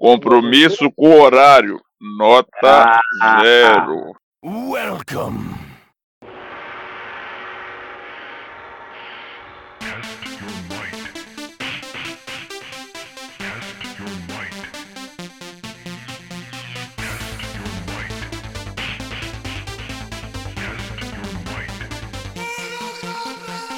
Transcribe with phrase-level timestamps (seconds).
[0.00, 1.78] Compromisso com o horário.
[2.16, 3.02] Nota
[3.42, 4.14] zero.
[4.42, 5.54] Welcome.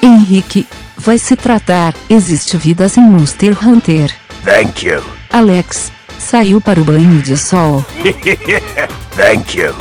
[0.01, 0.65] Henrique,
[0.97, 4.09] vai se tratar, existe vida sem Monster Hunter.
[4.45, 5.03] Thank you.
[5.29, 5.92] Alex,
[6.23, 7.85] saiu para o banho de sol.
[9.15, 9.75] Thank you.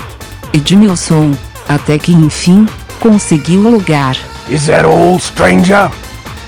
[0.52, 1.32] Edmilson,
[1.68, 2.66] até que enfim,
[3.00, 4.16] conseguiu o lugar.
[4.50, 5.90] Is that all, stranger?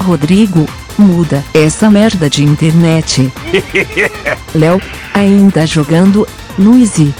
[0.03, 0.67] Rodrigo,
[0.99, 3.33] muda essa merda de internet.
[4.55, 4.81] Léo,
[5.15, 6.27] ainda jogando
[6.59, 7.15] no Easy.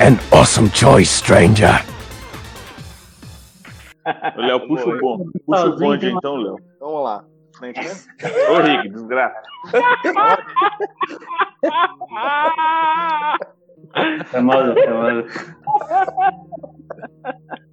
[0.00, 1.84] An awesome choice, stranger.
[4.36, 5.30] Léo, puxa o bonde.
[5.46, 6.56] Puxa o bonde então, Léo.
[6.80, 7.24] Vamos lá.
[7.64, 7.88] Frente, né?
[8.50, 9.40] Ô, Rick, desgraça.
[14.30, 15.24] Famoso, famoso.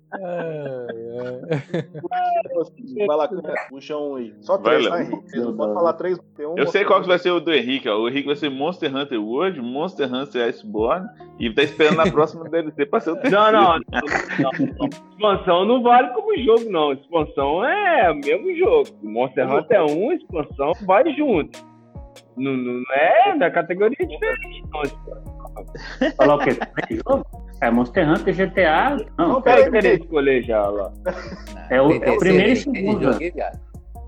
[3.06, 3.28] Vai lá,
[3.70, 4.34] puxa um aí.
[4.42, 5.40] Só Vai, três, tá, Henrique?
[5.40, 6.20] Não pode falar três.
[6.36, 7.98] Tem um Eu sei qual que vai ser o do Henrique, ó.
[8.00, 11.08] O Henrique vai ser Monster Hunter World, Monster Hunter Iceborne
[11.40, 13.52] e tá esperando a próxima DLC pra ser o terceiro.
[13.52, 14.90] Não, não, não, não.
[15.12, 16.94] Expansão não vale como jogo, não.
[16.94, 18.90] Expansão é o mesmo jogo.
[19.04, 21.66] Monster Hunter é um, expansão vai junto.
[22.36, 26.12] Não, não é da categoria diferente, não.
[26.18, 26.54] Falou o quê?
[26.54, 27.47] Três jogos?
[27.62, 28.98] É Monster Hunter, GTA.
[29.18, 30.04] Não, Não, peraí, querer Henrique.
[30.06, 30.92] escolher já lá.
[31.70, 33.10] é o, é o primeiro e segundo.
[33.10, 33.20] Ah,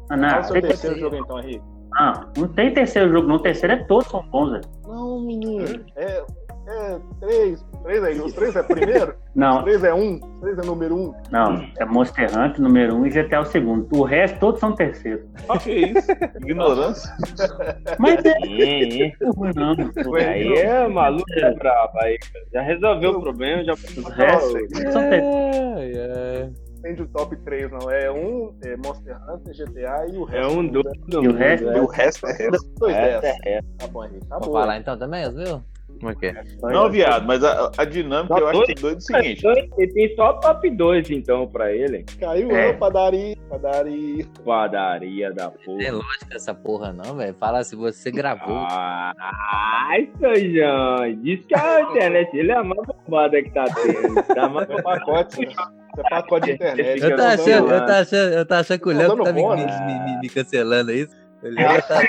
[0.08, 1.61] Qual não, é o seu tem, terceiro jogo então, Henrique?
[1.92, 3.36] não, não tem terceiro jogo, não.
[3.36, 4.64] O terceiro é todos são bons, velho.
[4.88, 5.83] Não, menino.
[5.95, 6.23] É,
[6.69, 7.65] é três.
[7.83, 8.19] Três aí.
[8.19, 9.15] Os três é primeiro?
[9.29, 10.15] Os Não, três é um?
[10.15, 11.13] Os três é número um?
[11.31, 11.65] não.
[11.77, 13.87] É Monster Hunter, número um, e GTA o segundo.
[13.97, 15.27] O resto, todos são terceiro.
[15.63, 16.11] Que isso?
[16.41, 17.09] Ignorância.
[17.99, 19.75] Mas é Hum, ruim, não.
[20.15, 21.97] Aí é maluco é brabo.
[22.01, 22.17] Aí
[22.53, 26.53] já resolveu o problema, já Os restos são terceiro.
[26.79, 27.91] Entende o top 3, não.
[27.91, 30.58] É um, é Monster Hunter, GTA e o é resto.
[30.59, 31.65] um do, do E o resto?
[31.65, 32.69] mundo, E o resto é resto.
[32.79, 33.19] Dois é.
[33.23, 33.61] É, é.
[33.77, 34.21] Tá bom, Henrique.
[34.27, 34.53] Tá Vamos bom.
[34.53, 35.61] falar então também, os viu?
[35.99, 36.43] Como é que é?
[36.61, 39.43] Não, viado, mas a, a dinâmica eu acho que é doido o seguinte.
[39.77, 42.05] Ele tem só top 2 então pra ele.
[42.20, 42.70] Caiu, É.
[42.70, 42.73] é.
[42.73, 44.26] padaria, padaria.
[44.45, 45.92] Padaria da Não tem porra.
[45.92, 47.33] lógica essa porra não, velho.
[47.36, 48.65] Fala se você gravou.
[48.70, 54.23] Ai, Sojão, diz que a internet ele é a mais bombada que tá tendo.
[54.23, 55.61] Tá mais É pacote, isso
[55.98, 57.02] é pacote de internet.
[57.04, 59.42] Eu tô achando, eu tô achando, eu tô achando que o Léo Tá tá me,
[59.43, 61.15] me, me- me- cancelando, é isso?
[61.42, 62.02] Léo tá...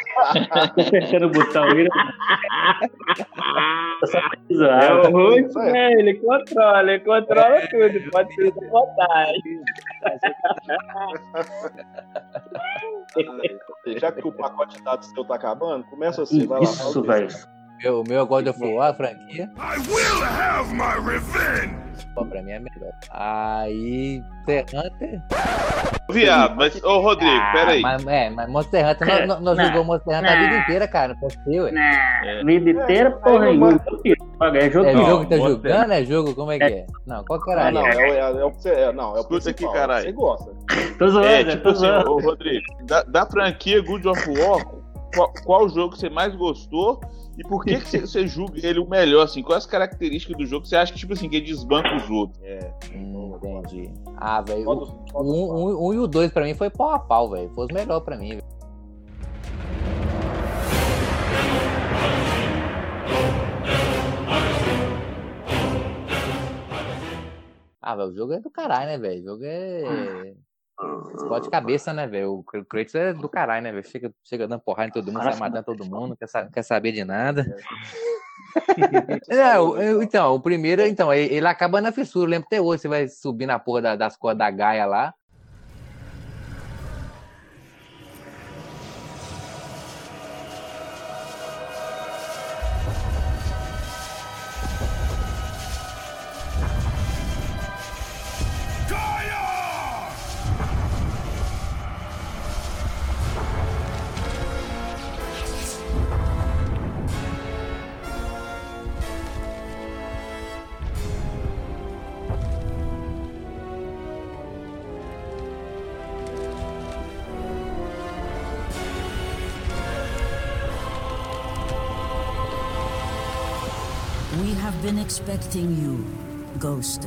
[0.51, 1.89] Apertando o botão aí.
[4.59, 5.13] É o
[5.59, 5.93] né?
[5.93, 8.11] Ele controla, ele controla tudo.
[8.11, 9.61] Pode ser da vontade.
[13.99, 16.65] Já que o pacote de dados seu tá acabando, começa assim, vai lá.
[16.65, 17.29] Isso, velho.
[17.83, 19.51] Meu, o meu é God of War, a franquia.
[19.57, 21.75] I will have my revenge.
[22.15, 22.93] Pô, pra mim é melhor.
[23.11, 25.23] Aí, Monster Hunter.
[26.11, 27.81] Viado, mas, ô Rodrigo, Ah, pera aí.
[27.83, 30.43] Mas, é, mas Monster Hunter, nós, nós, nós Não, jogamos Monster Hunter a não.
[30.43, 31.15] vida inteira, cara.
[31.21, 31.71] Pode ser, ué.
[31.73, 34.57] Nah, vida inteira, porra Aí não nenhuma.
[34.57, 35.93] É jogo É Não, jogo que tá Monster- jogando?
[35.93, 36.35] É jogo?
[36.35, 36.87] Como é que é?
[37.07, 37.67] Não, qual que era?
[37.69, 38.71] Ah, não, é, o- é, é o que você.
[38.71, 40.05] É, não, é o Escuta aqui, caralho.
[40.05, 40.51] Você gosta.
[40.99, 42.11] Tô zoando, É, tipo tô assim, zoando.
[42.13, 44.67] ô Rodrigo, da, da franquia Good of War,
[45.15, 47.01] qual, qual jogo você mais gostou
[47.39, 49.43] e por que, que você, você julga ele o melhor, assim?
[49.43, 52.09] Quais as características do jogo que você acha que, tipo assim, que ele desbanca os
[52.11, 52.43] outros?
[52.43, 52.73] É.
[52.95, 53.91] Hum, entendi.
[54.17, 54.69] Ah, velho.
[54.69, 54.85] O,
[55.15, 57.51] o um, um- um e o dois pra mim foi pau a pau, velho.
[57.55, 58.45] Foi os melhores pra mim, velho.
[67.83, 69.21] Ah, velho, o jogo é do caralho, né, velho?
[69.23, 70.35] O jogo é.
[71.15, 72.35] Explode cabeça, né, velho?
[72.39, 73.87] O Kr- Kratos é do caralho, né, velho?
[73.87, 76.51] Chega, chega dando porrada em todo mundo, sai Nossa, matando todo mundo, não quer, não
[76.51, 77.47] quer saber de nada.
[79.29, 82.27] É, eu- então, o primeiro, então, ele, acaba na fissura.
[82.27, 85.15] Eu lembro até hoje, você vai subir na porra da- das cordas da Gaia lá.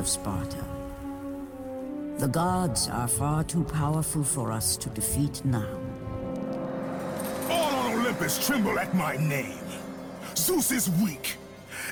[0.04, 0.66] Of Sparta.
[2.18, 5.78] The gods are far too powerful for us to defeat now.
[7.50, 9.64] All on Olympus tremble at my name.
[10.36, 11.38] Zeus is weak.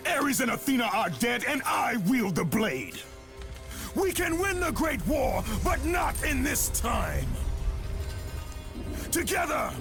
[0.05, 2.99] Ares and Athena are dead, and I wield the blade.
[3.95, 7.27] We can win the Great War, but not in this time.
[9.09, 9.71] Together,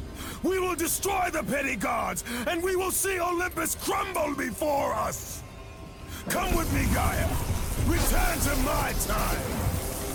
[0.44, 5.42] we will destroy the petty gods, and we will see Olympus crumble before us.
[6.28, 7.49] Come with me, Gaia.
[7.90, 9.40] Return to my time.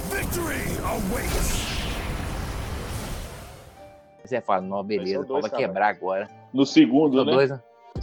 [0.10, 1.66] Victory awaits.
[4.24, 5.64] Você fala, não, beleza, dois, vai cara.
[5.64, 6.28] quebrar agora.
[6.54, 7.32] No segundo, São né?
[7.34, 7.60] dois, né?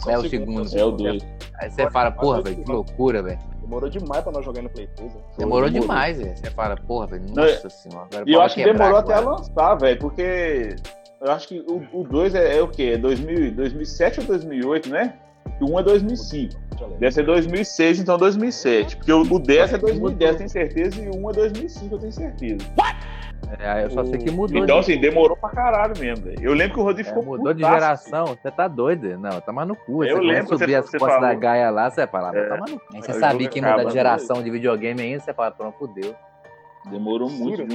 [0.07, 0.77] É o segundo.
[0.77, 1.23] É o 2.
[1.59, 3.39] Aí você fala, porra, velho, que loucura, velho.
[3.61, 5.11] Demorou demais pra nós jogar no Play 3.
[5.13, 5.25] velho.
[5.37, 5.87] Demorou demorou.
[5.87, 6.37] demais, velho.
[6.37, 8.07] Você fala, porra, velho, Não, nossa senhora.
[8.11, 9.37] Agora E eu acho que demorou até agora.
[9.37, 10.75] lançar, velho, porque
[11.21, 12.91] eu acho que o 2 é, é o quê?
[12.93, 15.13] É 2000, 2007 ou 2008, né?
[15.59, 16.55] E o 1 é 2005.
[16.99, 18.97] Deve ser 2006, então 2007.
[18.97, 21.99] Porque o, o 10 é 2010, eu tenho certeza, e o 1 é 2005, eu
[21.99, 22.65] tenho certeza.
[23.59, 24.63] É, eu só sei que mudou.
[24.63, 26.31] Então, de, assim, demorou pra caralho mesmo.
[26.41, 28.25] Eu lembro que o Rodrigo é, ficou mudou de geração.
[28.27, 29.17] Você tá doido?
[29.17, 30.03] Não, tá no cu.
[30.03, 31.33] Eu Você lembro, começa a subir você- as você costas da.
[31.35, 32.45] Gaia lá, você fala, É.
[32.47, 32.81] tá no cu.
[32.93, 36.15] Aí você sabia que muda de geração de videogame ainda, você fala, pronto, fudeu.
[36.89, 37.67] Demorou muito Ciro.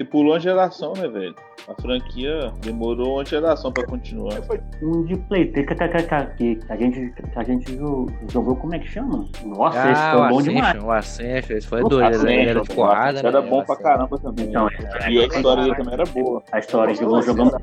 [0.00, 1.34] Você pulou uma geração, né, velho?
[1.68, 4.32] A franquia demorou uma geração pra continuar.
[4.82, 5.84] Um de Play 3 que, que,
[6.38, 9.26] que, que a gente, que a gente jo- jogou, como é que chama?
[9.44, 10.82] Nossa, esse Ah, foi o bom demais.
[10.82, 12.02] O Ascension, esse foi doido.
[12.16, 13.28] Ascension, era de porrada, né?
[13.28, 14.46] Era bom pra caramba também.
[14.46, 14.68] Então,
[15.10, 16.42] E a história dele também era boa.
[16.50, 17.58] A história, jogou, jogamos, a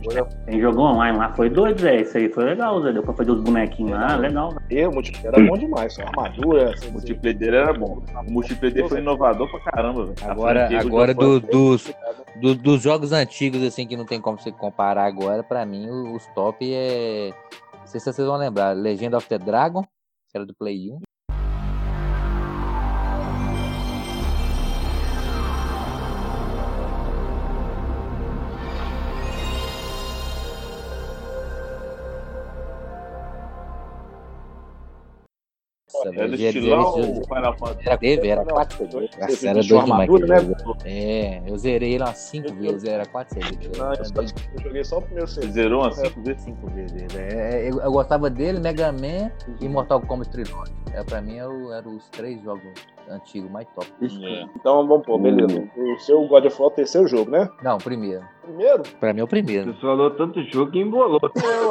[0.52, 2.02] gente jogou online lá, foi doido, velho.
[2.04, 2.94] Isso aí foi legal, Zé.
[2.94, 4.54] Deu pra fazer os bonequinhos lá, legal.
[4.70, 5.92] E o multiplayer era bom demais.
[5.96, 6.76] Só armadura.
[6.88, 8.04] O multiplayer dele era bom.
[8.28, 10.16] O multiplayer dele foi inovador pra caramba, velho.
[10.32, 11.92] Agora, agora do- dos,
[12.42, 16.26] do- dos jogos antigos, assim, que não tem como você comparar agora, pra mim, os
[16.28, 17.34] top é.
[17.80, 18.76] Não sei se vocês vão lembrar.
[18.76, 21.00] Legend of the Dragon, que era do Play 1.
[36.12, 37.88] Nossa, Era estilão ou Final Fantasy?
[37.88, 39.10] Era teve, era Não, 4 foi dois.
[39.20, 40.10] Nossa, era uma demais.
[40.10, 40.56] né?
[40.86, 43.78] É, eu zerei ele umas 5 vezes, era 4 vezes.
[43.78, 45.52] Não, eu, joguei só o primeiro CD.
[45.52, 46.42] zerou umas 5 vezes?
[46.44, 47.16] 5 vezes.
[47.16, 49.32] É, eu, eu gostava dele, Mega Man
[49.62, 50.74] e Mortal Kombat Trilogy.
[50.94, 52.74] É, pra mim eram era os três jogos
[53.10, 53.88] antigos mais top.
[54.02, 54.44] É.
[54.56, 55.68] Então vamos pôr, beleza.
[55.76, 57.50] O seu God of War é o terceiro jogo, né?
[57.64, 58.24] Não, primeiro.
[58.44, 58.84] Primeiro?
[59.00, 59.74] Pra mim é o primeiro.
[59.74, 61.20] Você falou tanto jogo que embolou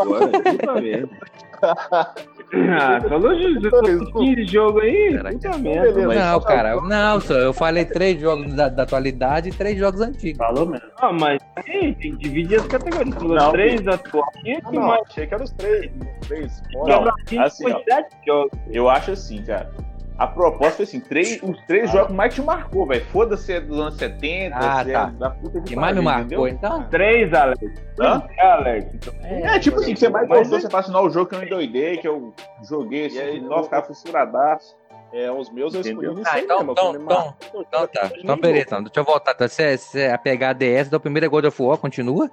[0.00, 0.30] agora.
[1.62, 5.18] Ah, falou de Dois, 15 jogo aí?
[5.32, 6.06] Puta merda.
[6.06, 10.38] Não, cara, não, só eu falei três jogos da, da atualidade e três jogos antigos.
[10.38, 10.86] Falou mesmo.
[10.98, 13.14] Ah, mas aí tem que dividir as categorias.
[13.16, 15.00] Falou Não, três atuais e Ah, que não, mais?
[15.10, 15.90] achei que era os três.
[16.28, 16.62] Três.
[16.72, 17.14] Não, Bora.
[17.20, 17.82] Aqui assim, foi ó.
[18.26, 18.50] jogos.
[18.72, 19.68] Eu acho assim, cara.
[20.18, 23.04] A proposta foi assim, três, os três jogos mais te marcou, velho.
[23.06, 25.12] Foda-se se é dos anos 70, Ah, se tá.
[25.14, 26.48] é da puta que que mais me marcou, entendeu?
[26.48, 26.88] então?
[26.88, 27.60] Três, Alex.
[28.00, 28.22] Hã?
[28.38, 28.94] É, Alex.
[28.94, 31.10] Então, É, tipo assim, que você mais Mas gostou, é- você fala assim, não, o
[31.10, 32.32] jogo que eu endoidei, que eu
[32.66, 34.74] joguei, E assim, aí, nossa, cara, fissuradaço.
[35.12, 38.10] É, os meus eu escolhi Ah, aí então- então- então- "Marcou, Então tá.
[38.16, 38.82] Então, novo." então.
[38.82, 39.34] Deixa eu voltar.
[39.34, 39.46] Tá?
[39.48, 42.28] Se, se a pegar a DS, então o primeiro é God of War, continua.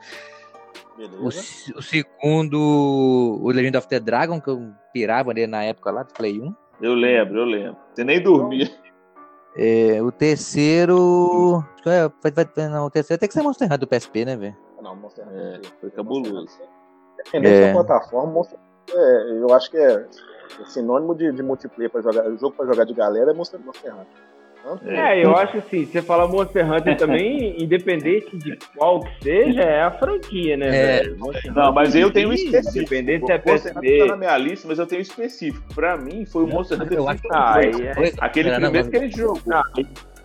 [0.96, 1.74] O, Beleza.
[1.76, 6.14] o segundo, o Legend of the Dragon, que eu pirava nele na época lá do
[6.14, 6.54] Play 1.
[6.82, 7.78] Eu lembro, eu lembro.
[7.94, 8.70] Você nem dormia.
[9.56, 11.64] É, o terceiro.
[11.74, 14.26] acho que é, vai- vai- não, o terceiro tem que ser Monster Hunter do PSP,
[14.26, 14.58] né, velho?
[14.82, 15.72] Não, Monster É, Hunter.
[15.80, 16.48] foi cabuloso.
[17.20, 17.68] Independente É.
[17.74, 20.06] da plataforma, Monster Hunter, é, eu acho que é
[20.66, 22.28] sinônimo de, de multiplayer pra jogar.
[22.28, 24.08] O jogo pra jogar de galera é Monster, Monster Hunter.
[24.64, 29.62] Tanto É, eu acho assim, você fala Monster Hunter também, independente de qual que seja,
[29.62, 30.72] é a franquia, né, É.
[31.04, 31.20] velho?
[31.20, 32.78] Monster Não, mas eu tenho um específico.
[32.80, 33.98] Independente se é O Monster Hunter PSP.
[34.00, 35.74] tá na minha lista, mas eu tenho um específico.
[35.76, 38.16] Pra mim, foi o Monster Hunter Eu acho que Ah, é- 2.
[38.22, 39.42] Aquele Não, não, primeiro mas- que gente jogou.
[39.52, 39.64] Ah,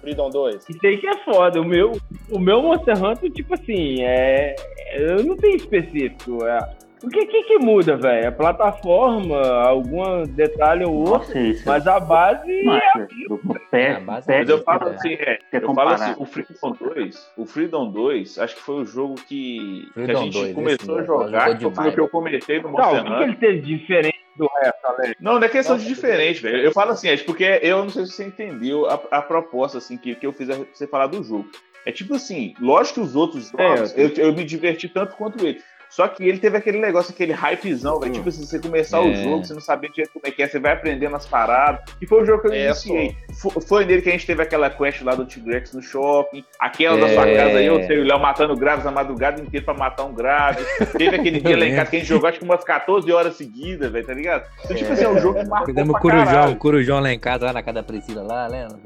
[0.00, 0.64] Freedom 2.
[0.68, 1.60] Isso aí que é foda.
[1.60, 1.98] O meu,
[2.30, 4.54] o meu Monster Hunter, tipo assim, é.
[4.96, 6.44] Eu não tenho específico.
[6.46, 6.58] É,
[7.02, 8.28] o que, que, que muda, velho?
[8.28, 11.62] A plataforma, algum detalhe ou outro, Nossa, isso.
[11.66, 13.38] mas a base Nossa, o
[13.70, 14.94] pé, base- pé, Mas eu falo É.
[14.94, 18.84] assim, é, eu falo assim, o Freedom 2, o Freedom 2, acho que foi o
[18.84, 22.60] jogo que, que a gente 2, começou a jogar, que foi o que eu comentei
[22.60, 23.28] no Não, Monster o que, que Hunter.
[23.28, 25.14] ele teve de diferente do resto, Alex?
[25.20, 26.58] Não, não é questão de diferente, velho.
[26.62, 29.96] Eu falo assim, é porque eu não sei se você entendeu a, a proposta assim
[29.96, 31.48] que, que eu fiz a você falar do jogo.
[31.86, 35.44] É tipo assim, lógico que os outros É, jogos, eu, eu me diverti tanto quanto
[35.44, 35.60] ele.
[35.90, 38.12] Só que ele teve aquele negócio, aquele hypezão, velho.
[38.12, 39.14] Tipo assim, você começar o É.
[39.14, 41.80] jogo, você não sabia direito como é que é, você vai aprendendo as paradas.
[42.00, 43.16] E foi o jogo que eu É, iniciei.
[43.40, 46.44] Fo- Foi nele que a gente teve aquela quest lá do T-Rex no shopping.
[46.58, 47.36] Aquela da sua É.
[47.36, 50.66] casa aí, eu sei, o Léo matando grávidos a madrugada inteira pra matar um grávido.
[50.96, 53.34] Teve aquele dia lá em casa que a gente jogou acho que umas 14 horas
[53.36, 54.46] seguidas, velho, tá ligado?
[54.64, 56.56] Então, tipo assim, é um jogo que marcou Fizemos pra Corujão, caralho.
[56.56, 58.78] Corujão lá em casa, lá na casa da Priscila lá, lembra?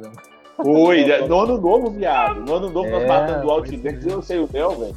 [0.56, 1.18] Foi, né?
[1.26, 2.40] no ano novo, viado.
[2.40, 4.96] No ano novo, nós É, matando o pois Outdex, eu sei o Léo, velho.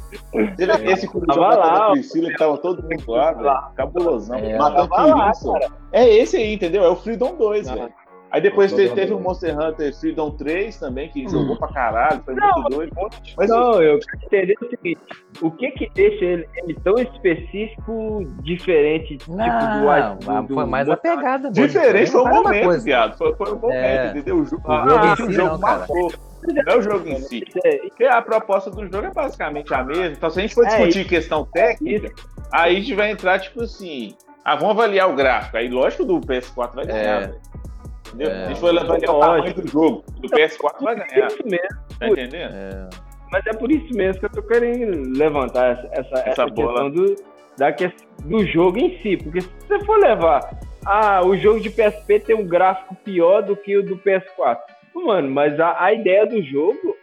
[0.90, 3.74] Esse matando lá, a Priscila, que tava todo mundo lá, velho.
[3.74, 4.36] Cabulosão.
[4.36, 4.56] É.
[4.58, 5.54] Matando lá, só.
[5.92, 6.84] É esse aí, entendeu?
[6.84, 7.74] É o Freedom 2, Ah.
[7.74, 7.92] velho.
[8.30, 9.22] Aí depois teve, teve o 2.
[9.26, 12.92] Monster Hunter Freedom 3 também, que jogou pra caralho, foi Não, muito doido.
[13.36, 15.00] Mas Não, eu quero entender o seguinte:
[15.40, 20.88] o que que deixa ele, ele tão específico, diferente, tipo, Não, do, do, foi mais
[20.88, 21.48] a pegada.
[21.50, 21.66] mesmo.
[21.66, 23.16] diferente foi o momento, viado.
[23.16, 24.08] Foi, foi o momento, É.
[24.10, 24.36] entendeu?
[24.38, 25.78] O jogo, O jogo ah, o jogo não, cara.
[25.78, 26.12] marcou.
[26.46, 27.42] Não é o jogo em si.
[27.64, 30.06] É, Porque a proposta do jogo é basicamente a mesma.
[30.08, 32.12] Então, se a gente for É, discutir questão técnica,
[32.52, 34.14] aí a gente vai entrar, tipo assim.
[34.44, 35.56] Ah, vamos avaliar o gráfico.
[35.56, 37.34] Aí, lógico, do PS4 vai ganhar, É.
[38.16, 38.30] Entendeu?
[38.30, 38.44] É.
[38.44, 40.04] A gente for avaliar o tamanho do jogo.
[40.20, 41.24] Do PS4 vai ganhar.
[41.24, 41.98] É isso mesmo.
[41.98, 42.54] Tá entendendo?
[42.54, 42.88] É.
[43.30, 46.90] Mas é por isso mesmo que eu tô querendo levantar essa, essa, essa bola.
[46.90, 47.16] questão do,
[47.58, 47.70] da
[48.24, 49.16] do jogo em si.
[49.16, 53.56] Porque se você for levar, ah, o jogo de PSP tem um gráfico pior do
[53.56, 54.58] que o do PS4.
[54.94, 56.95] Mano, mas a, a ideia do jogo,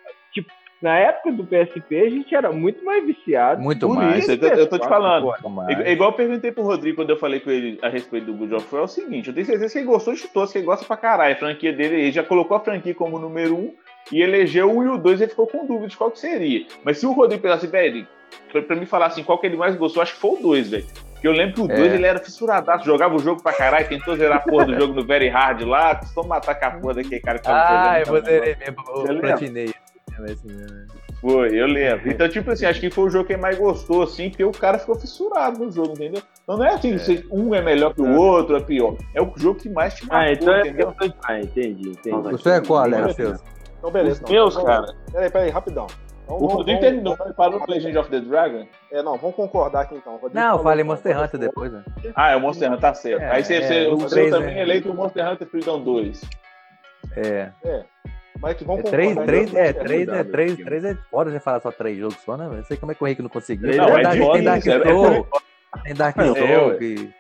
[0.84, 3.62] na época do PSP a gente era muito mais viciado.
[3.62, 4.20] Muito Por mais.
[4.20, 5.34] isso, eu tô, eu tô te PS4, falando.
[5.50, 5.80] mais.
[5.80, 8.52] É igual eu perguntei pro Rodrigo quando eu falei com ele a respeito do God
[8.52, 10.66] of War, é o seguinte, eu tenho certeza que ele gostou de chutou, que ele
[10.66, 11.34] gosta pra caralho.
[11.34, 13.74] A franquia dele, ele já colocou a franquia como número um
[14.12, 16.66] e elegeu o 1 e o 2, ele ficou com dúvida de qual que seria.
[16.84, 18.06] Mas se o Rodrigo pensasse, velho,
[18.52, 20.70] pra, pra me falar assim, qual que ele mais gostou, acho que foi o 2,
[20.70, 20.86] velho.
[21.13, 21.96] Porque eu lembro que o 2 É.
[21.96, 25.06] ele era fissuradaço, jogava o jogo pra caralho, tentou zerar a porra do jogo no
[25.06, 28.24] Very Hard lá, custou matar com a porra daquele cara que tava Ah, eu jogando.
[28.24, 28.75] vou zerei mesmo.
[28.90, 29.28] Eu lembra?
[29.30, 29.74] platinei.
[30.20, 30.88] É esse mesmo.
[31.20, 32.10] Foi, eu lembro.
[32.10, 34.77] Então, tipo assim, acho que foi o jogo que mais gostou, assim, porque o cara
[34.77, 36.22] ficou fissurado no jogo, entendeu?
[36.43, 38.96] Então não é assim, se um é melhor que o outro, é pior.
[39.15, 40.93] É o jogo que mais te marcou, Ah, então é entendeu?
[41.24, 42.34] Ah, entendi, entendi.
[42.34, 43.15] O seu é qual, Alex?
[43.15, 43.41] Seus?
[43.79, 44.22] Então, beleza.
[44.22, 44.96] Então, meus, vamos- cara.
[45.12, 45.88] Peraí, peraí, rapidão.
[46.25, 48.65] Então, O Rodrigo terminou, ele parou no Legend of the Dragon.
[48.91, 50.13] É, não, vamos concordar aqui então.
[50.13, 51.84] Rodrigo Não, falou falei Monster Hunter depois, né?
[52.15, 53.22] Ah, é o Monster Hunter, tá certo.
[53.22, 54.60] É, Aí você, é, você, o seu também né?
[54.60, 56.22] é eleito o Monster Hunter Freedom 2.
[57.17, 57.50] É.
[58.40, 61.40] Mas que É três, concordar, três, então, é, três, é, três, três é foda você
[61.40, 62.50] falar só três jogos só, né?
[62.58, 63.68] Eu sei como é que o Henrique não conseguiu.
[63.68, 65.28] Três não, é verdade, tem Dark é- é Souls,
[65.84, 66.24] tem Dark É.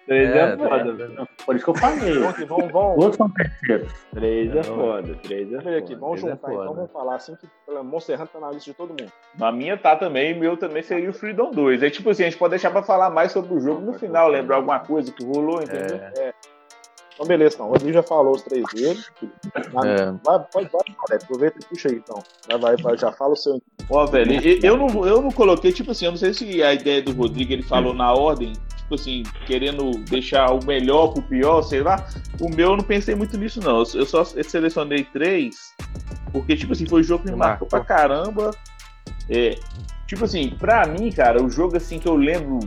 [0.05, 0.91] Três é, É, foda, é.
[0.91, 1.27] velho.
[1.45, 2.19] Por isso que eu falei.
[2.19, 3.93] Vamos, vamos, Outros são terceiros.
[4.13, 4.63] Três é Não.
[4.63, 5.99] foda, três é aqui, foda.
[5.99, 7.47] vamos é juntar então, vamos falar assim que
[7.83, 9.11] Monster Hunter tá na lista de todo mundo.
[9.37, 11.83] Na minha tá também, meu também seria o Freedom 2.
[11.83, 14.27] Aí, tipo assim, a gente pode deixar pra falar mais sobre o jogo no final,
[14.27, 15.97] lembrar alguma coisa que rolou, entendeu?
[16.17, 16.33] É,
[17.13, 17.67] Então, beleza, então.
[17.67, 18.99] O Rodrigo já falou os três dele.
[19.71, 20.05] Vai, é.
[20.23, 22.21] vai, pode, vai, Alex, aproveita e puxa aí então.
[22.47, 23.61] Vai, vai, vai, já fala o seu.
[23.89, 27.01] Ó, velho, eu não, eu não coloquei, tipo assim, eu não sei se a ideia
[27.01, 31.81] do Rodrigo ele falou na ordem, tipo assim, querendo deixar o melhor pro pior, sei
[31.81, 32.07] lá.
[32.41, 33.83] O meu eu não pensei muito nisso, não.
[33.93, 35.55] Eu só selecionei três,
[36.31, 38.51] porque, tipo assim, foi o jogo que me marcou pra caramba.
[39.29, 39.57] É,
[40.07, 42.59] tipo assim, pra mim, cara, o jogo assim que eu lembro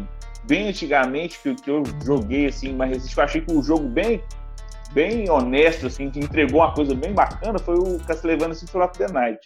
[0.47, 4.23] bem antigamente, que, que eu joguei assim, que eu achei que o jogo bem.
[4.93, 9.09] Bem honesto, assim, que entregou uma coisa bem bacana, foi o Castlevania Symphony of the
[9.09, 9.41] Night.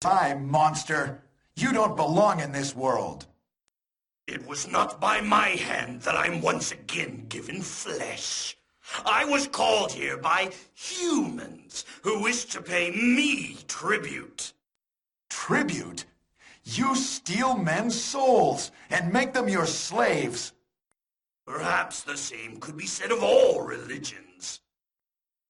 [0.00, 1.22] Time, monster.
[1.56, 3.26] You don't belong in this world.
[4.26, 8.56] It was not by my hand that I'm once again given flesh.
[9.04, 14.52] I was called here by humans who wish to pay me tribute.
[15.46, 16.06] Tribute?
[16.64, 20.52] You steal men's souls and make them your slaves.
[21.46, 24.60] Perhaps the same could be said of all religions.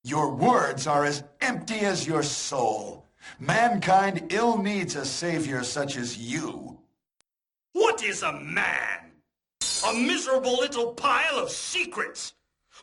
[0.04, 3.06] Your words are as empty as your soul.
[3.40, 6.78] Mankind ill needs a savior such as you.
[7.72, 9.12] What is a man?
[9.88, 12.34] A miserable little pile of secrets.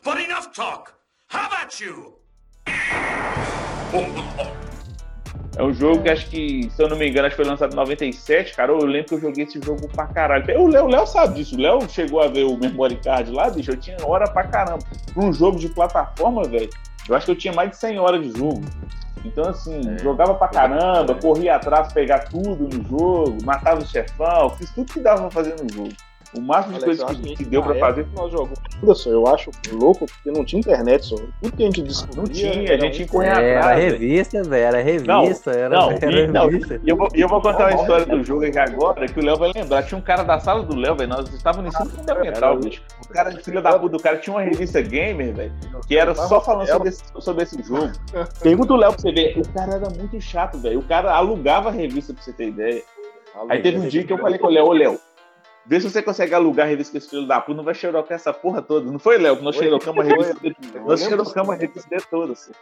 [0.02, 0.98] But enough talk.
[1.28, 2.16] How about you?
[5.56, 7.72] É um jogo que acho que, se eu não me engano, acho que foi lançado
[7.72, 8.72] em 97, cara.
[8.72, 10.44] Eu lembro que eu joguei esse jogo pra caralho.
[10.60, 11.54] O Léo, Léo sabe disso.
[11.56, 13.70] O Léo chegou a ver o Memory Card lá, bicho.
[13.70, 14.80] Eu tinha hora pra caramba.
[15.12, 16.68] Pra um jogo de plataforma, velho,
[17.08, 18.62] eu acho que eu tinha mais de 100 horas de jogo.
[19.24, 19.98] Então, assim, É.
[20.02, 25.00] jogava pra caramba, corria atrás, pegar tudo no jogo, matava o chefão, fiz tudo que
[25.00, 25.92] dava pra fazer no jogo.
[26.36, 28.04] O máximo de Alex, coisa que, que deu época fazer.
[28.04, 28.58] que nós jogamos.
[28.82, 31.16] Olha só, eu acho louco porque não tinha internet, só.
[31.16, 32.22] Tudo que a gente descobria.
[32.22, 33.84] Não tinha, a era gente um- que correr Era atrás.
[33.84, 36.80] revista, velho, era revista, era, Não, era não, revista.
[36.82, 39.24] e eu vou, e eu vou contar uma história do jogo aqui agora que o
[39.24, 39.82] Léo vai lembrar.
[39.84, 41.08] Tinha um cara da sala do Léo, velho.
[41.10, 42.82] Nós estávamos no ensino fundamental, bicho.
[43.04, 45.52] O cara, filho da puta, o cara tinha uma revista gamer, velho,
[45.86, 47.92] que era só falando sobre esse, sobre esse jogo.
[48.42, 49.38] Pergunta o Léo pra você ver.
[49.38, 50.80] O cara era muito chato, velho.
[50.80, 52.82] O cara alugava a revista pra você ter ideia.
[53.48, 54.98] Aí teve um dia que eu falei com o Léo, ô Léo,
[55.66, 58.62] vê se você consegue alugar a revista filho da puta, não vai xerocar essa porra
[58.62, 58.90] toda.
[58.90, 59.36] Não foi, Léo?
[59.36, 62.52] que Nós xerocamos a revista Nós xerocamos a revista dele toda, assim.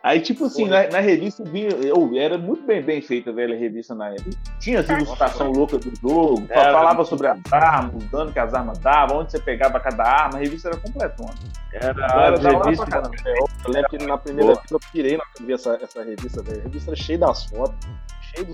[0.00, 1.70] Aí, tipo assim, na, na revista vinha.
[1.70, 4.30] Eu, era muito bem, bem feita, velho, a revista na época.
[4.60, 6.72] Tinha as ilustração louca do jogo, Era.
[6.72, 10.36] falava sobre as armas, o dano que as armas davam, onde você pegava cada arma,
[10.36, 11.34] a revista era completona.
[11.72, 12.86] Era Era a da hora revista.
[12.86, 13.16] pra caramba.
[13.26, 16.60] Eu, lembro que na primeira vez eu pirei na ver essa, essa revista, velho.
[16.60, 17.88] A revista era cheia das fotos,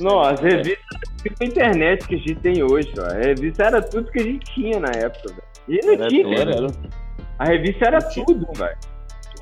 [0.00, 0.84] Não, as revistas
[1.22, 3.04] tipo a internet que a gente tem hoje, ó.
[3.06, 5.42] A revista era tudo que a gente tinha na época, velho.
[5.68, 6.36] E não Era tinha, tudo.
[6.72, 6.90] cara.
[7.38, 8.76] A revista era tudo, velho.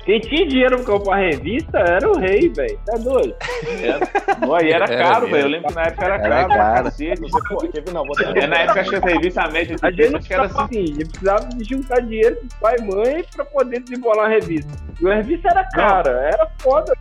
[0.05, 2.77] Quem tinha dinheiro pra comprar revista era o rei, velho.
[2.85, 3.33] Tá doido?
[4.41, 5.43] Não, aí era Era caro, velho.
[5.43, 6.83] Eu lembro que na época era Era caro caro.
[6.85, 7.21] cacete.
[7.93, 10.27] Não, você É, na época acho que essa revista a média A gente não acho
[10.27, 10.83] que era precisava assim.
[10.83, 14.71] assim, a precisava de juntar dinheiro pro pai e mãe pra poder desembolar a revista.
[15.01, 16.93] E a revista era cara, era foda.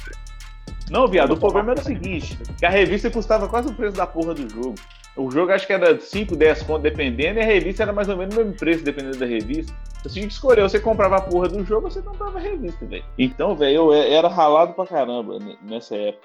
[0.91, 4.07] Não, viado, o problema era o seguinte: que a revista custava quase o preço da
[4.07, 4.75] porra do jogo.
[5.15, 8.15] O jogo acho que era 5, 10 conto dependendo, e a revista era mais ou
[8.15, 9.74] menos o mesmo preço, dependendo da revista.
[10.03, 12.41] Você tinha que escolher, ou você comprava a porra do jogo ou você comprava a
[12.41, 13.03] revista, velho.
[13.17, 16.24] Então, velho, eu e- era ralado pra caramba ne- nessa época.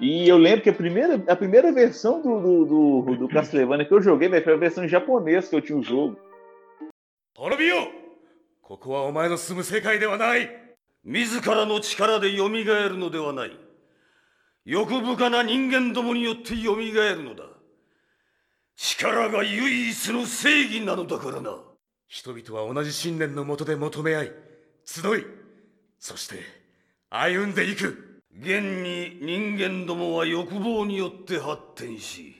[0.00, 2.64] E eu lembro que a primeira, a primeira versão do, do,
[3.04, 5.78] do, do Castlevania que eu joguei, velho, foi a versão em japonês que eu tinha
[5.78, 6.16] o jogo.
[7.36, 7.88] 滅びよ
[8.62, 10.50] ここはお前の住む世界ではない
[11.04, 13.50] 自らの力で蘇るのではない
[14.69, 17.45] 欲深な人間どもによって蘇るのだ。
[18.75, 21.55] 力が唯一の正義なのだからな。
[22.09, 24.31] 人々は同じ信念のもとで求め合い
[24.83, 25.25] 集い
[25.99, 26.41] そして
[27.09, 28.21] 歩んでいく。
[28.37, 32.35] 現に人間どもは欲望によって発展し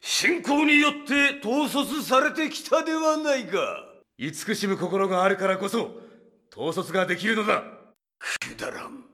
[0.00, 3.84] 信仰によって統率されてきたではないか。
[4.16, 5.90] 慈しむ心があるからこそ
[6.50, 7.64] 統率ができるのだ。
[8.18, 9.07] くだらん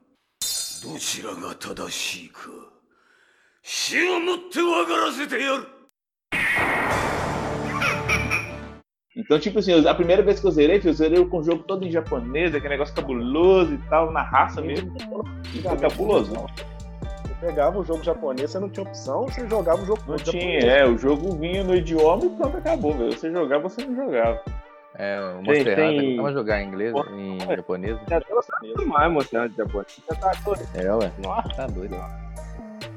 [0.84, 2.40] どちらが正しいか
[3.62, 5.68] 死をもって分からせてやる
[9.16, 11.64] Então, tipo assim, a primeira vez que eu zerei, filho, eu zerei com o jogo
[11.64, 14.96] todo em japonês, aquele negócio cabuloso e tal, na raça mesmo.
[15.54, 16.32] E foi cabuloso.
[16.32, 20.32] Você pegava o jogo japonês, você não tinha opção, você jogava o jogo Não todo
[20.32, 20.64] tinha, japonês.
[20.64, 23.12] é, o jogo vinha no idioma e pronto, acabou, velho.
[23.12, 24.42] Você jogava, você não jogava.
[24.97, 27.99] É, o Monster Tem- jogar em inglês, em japonês?
[28.77, 30.01] demais mostrando japonês.
[30.09, 30.69] Você tá doido.
[30.75, 31.11] É, ué.
[31.57, 31.97] Tá doido.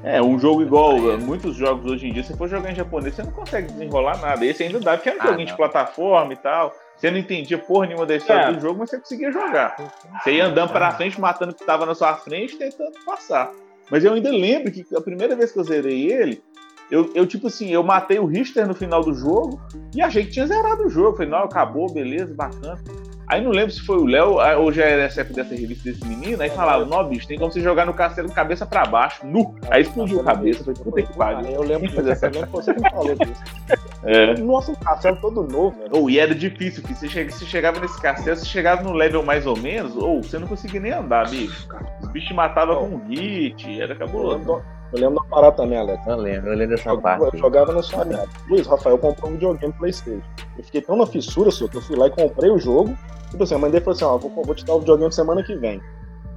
[0.04, 3.14] É, um jogo igual é, muitos jogos hoje em dia, se for jogar em japonês,
[3.14, 4.44] você não consegue desenrolar nada.
[4.46, 5.56] Esse ainda dá, porque era um Ah, joguinho de não.
[5.56, 6.72] plataforma e tal.
[6.96, 8.52] Você não entendia porra nenhuma da história É.
[8.52, 9.76] do jogo, mas você conseguia jogar.
[10.22, 13.50] Você ia andando pra frente, matando o que tava na sua frente, tentando passar.
[13.90, 16.42] Mas eu ainda lembro que a primeira vez que eu zerei ele,
[16.90, 19.60] eu, eu tipo assim, eu matei o Richter no final do jogo
[19.94, 21.16] e achei que tinha zerado o jogo.
[21.16, 22.78] Falei, não, acabou, beleza, bacana.
[23.26, 26.40] Aí não lembro se foi o Léo, ou já era essa dessa revista desse menino,
[26.42, 29.54] aí falava, não, bicho, tem como você jogar no castelo cabeça pra baixo, nu.
[29.70, 31.50] Aí explodiu a cabeça, falei, puta que pariu.
[31.50, 33.42] Eu lembro, Quem fez eu lembro que você me falou disso.
[34.04, 34.32] É.
[34.38, 35.90] Nossa, um castelo todo novo, velho.
[35.90, 36.96] Ou e era difícil, filho.
[36.96, 40.38] Você, che- você chegava nesse castelo, você chegava no level mais ou menos, ou você
[40.38, 41.68] não conseguia nem andar, bicho.
[42.00, 44.62] Os bichos matavam com um hit, era cabuloso.
[44.92, 46.06] Eu lembro da parada também, Alex.
[46.06, 47.34] Eu lembro, eu lembro dessa Eu, parte.
[47.34, 48.28] eu jogava na sua casa.
[48.48, 50.22] Luiz, Rafael comprou um videogame Playstation.
[50.56, 52.96] Eu fiquei tão na fissura, senhor, que eu fui lá e comprei o jogo.
[53.30, 55.42] Tipo assim, a mãe dele falou assim, ó, vou, vou te dar o videogame semana
[55.42, 55.80] que vem.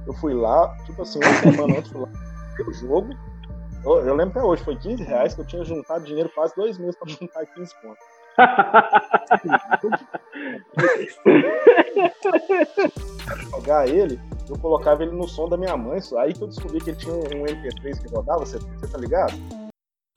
[0.06, 2.08] Eu fui lá, tipo assim, uma semana antes, fui lá,
[2.48, 3.14] comprei o jogo.
[3.84, 6.78] Eu, eu lembro até hoje, foi 15 reais que eu tinha juntado dinheiro quase dois
[6.78, 8.11] meses pra juntar 15 pontos.
[13.50, 16.00] Jogar ele, eu colocava ele no som da minha mãe.
[16.18, 19.34] Aí que eu descobri que ele tinha um MP3 que rodava, você, você tá ligado?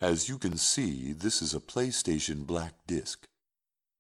[0.02, 3.24] As you can see, this is a PlayStation Black Disc.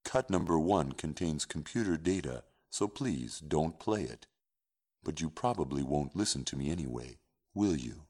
[0.03, 4.27] Cut number one contains computer data, so please don't play it.
[5.03, 7.17] But you probably won't listen to me anyway,
[7.53, 8.05] will you?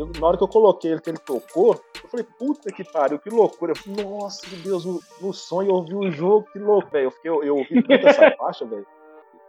[0.00, 3.18] Eu- na hora que eu coloquei ele, que ele tocou, eu falei, puta que pariu,
[3.18, 3.72] que loucura.
[3.72, 7.04] Eu falei, nossa, meu Deus, no, no sonho eu ouvi o jogo, que louco, velho.
[7.06, 8.86] Eu, fiquei, eu, eu ouvi tanto essa faixa, velho.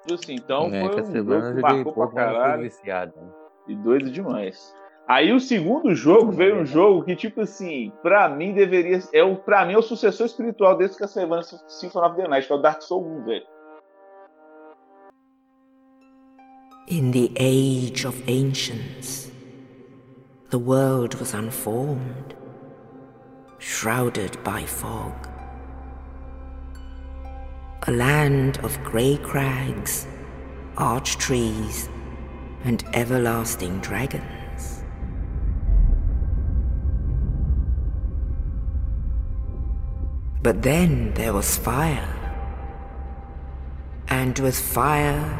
[0.01, 3.13] Tipo assim, então é, foi um jogo que marcou pouco, pra caralho viciado.
[3.15, 3.27] né?
[3.67, 4.75] e doido demais.
[5.07, 8.99] Aí o segundo jogo veio um jogo que, tipo assim, pra mim deveria.
[9.13, 12.53] É o, pra mim é o sucessor espiritual desse Castlevania Symphony of the Night, que
[12.53, 13.45] é o Dark Souls 1, velho.
[16.87, 19.31] In the age of ancients,
[20.51, 22.35] the world was unformed,
[23.57, 25.29] shrouded by fog.
[27.87, 30.05] A land of grey crags,
[30.75, 31.87] arch trees,
[32.65, 34.83] and everlasting dragons.
[40.43, 42.13] But then there was fire.
[44.09, 45.39] And with fire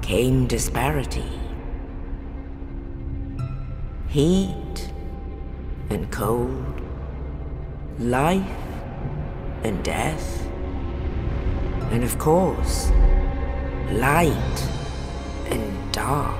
[0.00, 1.41] came disparity.
[4.12, 4.92] Heat
[5.88, 6.82] and cold,
[7.98, 8.44] life
[9.64, 10.46] and death,
[11.90, 12.90] and of course,
[13.92, 14.68] light
[15.46, 16.38] and dark.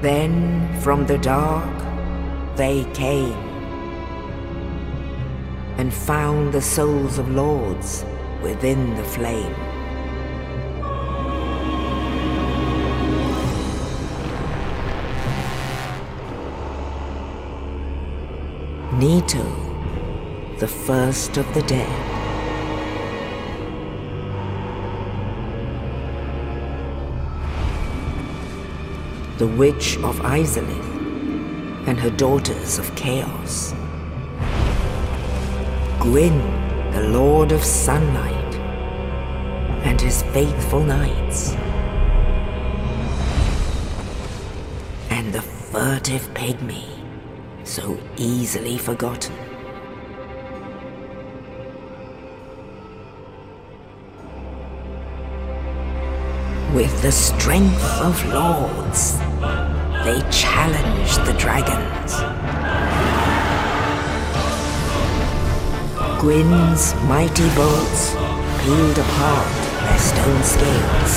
[0.00, 1.76] Then from the dark
[2.56, 3.32] they came
[5.76, 8.04] and found the souls of lords
[8.44, 9.71] within the flame.
[19.02, 19.44] Nito,
[20.60, 21.90] the first of the dead.
[29.38, 33.72] The Witch of Izalith and her daughters of chaos.
[35.98, 36.38] Gwyn,
[36.92, 38.54] the Lord of Sunlight,
[39.82, 41.54] and his faithful knights.
[45.10, 46.91] And the furtive pygmy,
[47.72, 49.34] so easily forgotten.
[56.74, 59.16] With the strength of lords,
[60.04, 62.12] they challenged the dragons.
[66.20, 68.10] Gwyn's mighty bolts
[68.60, 71.12] peeled apart their stone scales.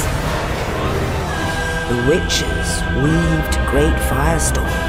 [1.90, 2.68] The witches
[3.04, 4.85] weaved great firestorms.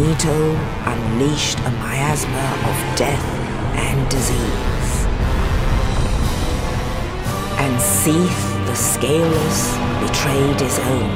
[0.00, 3.22] Nito unleashed a miasma of death
[3.76, 5.06] and disease.
[7.58, 11.10] And Seath the Scaleless betrayed his own,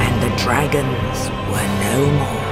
[0.00, 2.48] and the dragons were no more.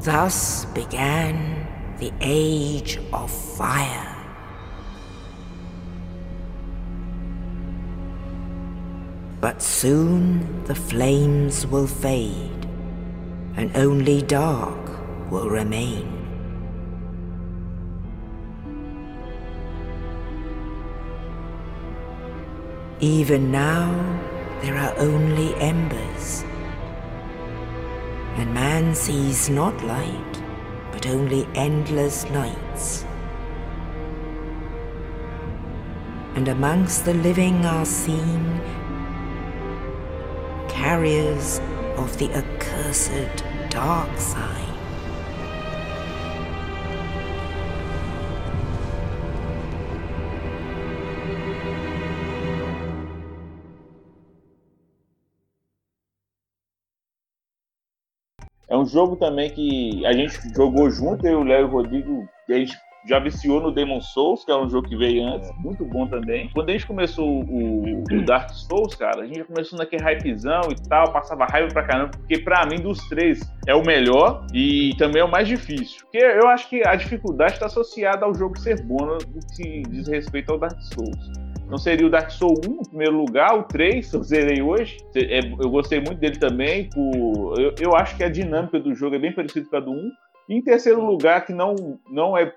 [0.00, 1.61] Thus began
[2.02, 4.16] the Age of Fire.
[9.40, 12.66] But soon the flames will fade,
[13.54, 14.84] and only dark
[15.30, 16.08] will remain.
[22.98, 23.86] Even now,
[24.60, 26.42] there are only embers,
[28.38, 30.41] and man sees not light,
[31.02, 33.04] but only endless nights.
[36.36, 38.60] And amongst the living are seen
[40.68, 41.60] carriers
[41.96, 44.71] of the accursed dark side.
[58.72, 62.26] É um jogo também que a gente jogou junto, eu, o Léo e o Rodrigo,
[62.48, 62.74] e a gente
[63.06, 66.48] já viciou no Demon Souls, que é um jogo que veio antes, muito bom também.
[66.54, 70.62] Quando a gente começou o, o Dark Souls, cara, a gente já começou naquele hypezão
[70.70, 74.94] e tal, passava raiva pra caramba, porque pra mim, dos três, é o melhor e
[74.96, 76.00] também é o mais difícil.
[76.04, 79.18] Porque eu acho que a dificuldade está associada ao jogo ser bom no
[79.54, 81.51] que diz respeito ao Dark Souls.
[81.72, 84.98] Não seria o Dark Souls 1 em primeiro lugar, o 3, eu zerei hoje.
[85.16, 86.90] É, Eu gostei muito dele também.
[86.90, 87.58] Por...
[87.58, 90.10] Eu, eu acho que a dinâmica do jogo é bem parecida com a do 1.
[90.50, 92.52] E em terceiro lugar, que não, não é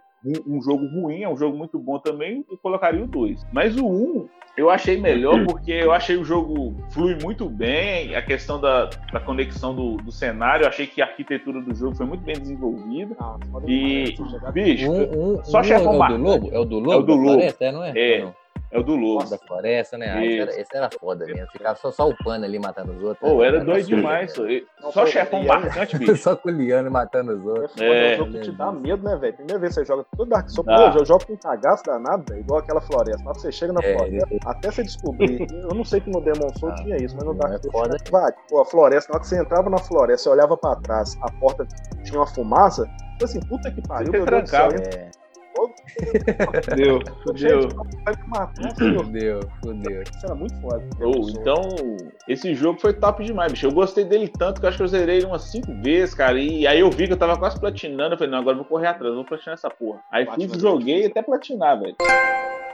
[0.45, 3.47] um, jogo ruim, é um jogo muito bom também, eu colocaria o 2.
[3.53, 8.21] Mas o 1 eu achei melhor porque eu achei o jogo flui muito bem, a
[8.21, 12.05] questão da, da conexão do, do cenário, eu achei que a arquitetura do jogo foi
[12.05, 13.15] muito bem desenvolvida.
[13.65, 14.13] e,
[14.51, 16.17] bicho, Um, um, só um chefão é o do.
[16.17, 16.49] Lobo?
[16.51, 16.91] É o do Lobo?
[16.91, 17.23] É o do Lobo.
[17.33, 17.93] Floresta, é, não é?
[17.95, 18.21] É.
[18.23, 18.44] Não?
[18.75, 19.29] É o do Lobo.
[19.29, 20.09] Da floresta, né?
[20.11, 21.47] Ah, esse, era, esse era foda mesmo.
[21.51, 23.19] Ficava só, só upando ali, matando os outros.
[23.19, 23.47] Pô, né?
[23.47, 24.33] era doido demais.
[24.33, 24.43] Só,
[24.81, 26.15] Não, só chefão aí- marcante, bicho.
[26.17, 27.81] só culiando e matando os É outros.
[27.81, 28.15] é É.
[28.15, 29.33] um jogo que te dá medo, né, velho?
[29.33, 32.23] Primeira vez que você joga todo Dark Souls, pô, eu jogo com um cagaço danado,
[32.29, 33.23] velho, igual aquela floresta.
[33.23, 33.97] Na hora que você chega na É.
[33.97, 35.47] floresta, até você descobrir.
[35.51, 37.57] eu não sei que no Demon Souls Ah, tinha isso, mas no não, Dark é
[37.61, 37.97] Souls foda.
[37.97, 38.33] tinha.
[38.49, 41.31] Pô, a floresta, na hora que você entrava na floresta, você olhava pra trás, a
[41.39, 41.65] porta
[42.03, 42.85] tinha uma fumaça.
[43.13, 44.67] Tipo assim, puta que pariu, Você meu Deus do céu.
[44.67, 44.89] trancava.
[44.97, 45.11] É,
[46.75, 46.99] Deu,
[47.35, 47.69] Gente, deu.
[48.03, 49.05] vai me matar, senhor.
[49.05, 50.03] fudeu, fudeu.
[50.03, 50.83] Isso era muito foda.
[50.99, 51.61] Ou, então,
[52.27, 53.65] esse jogo foi top demais, bicho.
[53.65, 56.39] Eu gostei dele tanto que eu acho que eu zerei ele umas 5 vezes, cara.
[56.39, 58.13] E aí eu vi que eu tava quase platinando.
[58.13, 60.01] Eu falei, não, agora eu vou correr atrás, eu vou platinar essa porra.
[60.11, 61.95] Aí fui, Platina joguei até platinar, velho.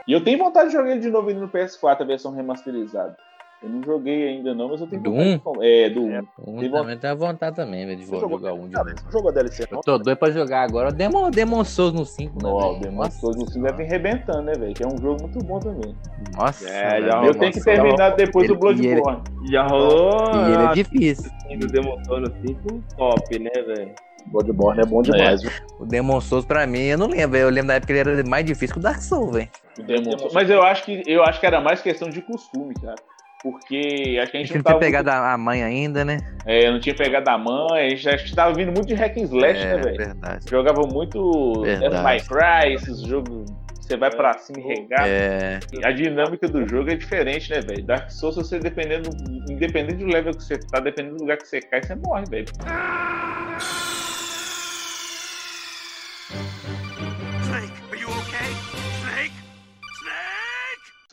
[0.06, 3.16] E eu tenho vontade de jogar ele de novo no PS4, a versão remasterizada.
[3.62, 5.32] Eu não joguei ainda não, mas eu tenho Do vontade um?
[5.34, 6.18] de com- É, do 1.
[6.48, 8.90] Um Tem também tem vontade também, velho, de jogou, jogar um de novo.
[8.90, 9.78] você jogou a DLC, não?
[9.78, 10.88] Eu tô doido pra jogar agora.
[10.88, 12.48] O Demon, Demon Souls no 5, né?
[12.50, 12.74] O?
[12.80, 14.74] Demon Souls no 5 deve vir arrebentando, né, velho?
[14.74, 15.94] Que é um jogo muito bom também.
[16.36, 19.22] Nossa, É, já- Eu Demon tenho que terminar depois Ele- do Bloodborne.
[19.50, 20.20] Já rolou.
[20.34, 21.30] E ele é difícil.
[21.60, 23.92] do Demon Souls no 5 top, né, velho?
[24.26, 25.50] Bloodborne é bom demais, viu?
[25.80, 27.36] O Demon Souls pra mim, eu não lembro.
[27.36, 29.48] Eu lembro da época que ele era mais difícil que o Dark Souls, velho.
[29.78, 30.32] O.
[30.34, 32.94] Mas eu acho, que, eu acho que era mais questão de costume, cara.
[33.42, 36.18] Porque a A gente gente não tinha pegado a a mãe ainda, né?
[36.22, 39.22] muito- É, não tinha pegado a mãe, a gente tava vindo muito de hack and
[39.22, 39.96] slash, né, É, velho?
[39.96, 40.44] verdade.
[40.50, 42.04] Jogava muito Death.
[42.04, 43.44] My Cry, esses jogos.
[43.80, 45.08] Você vai pra cima e regata.
[45.08, 47.84] É, A dinâmica do jogo é diferente, né, velho?
[47.84, 49.10] Dark Souls, você dependendo.
[49.50, 52.46] Independente do level que você tá, dependendo do lugar que você cai, você morre, velho.
[52.46, 53.01] Snake,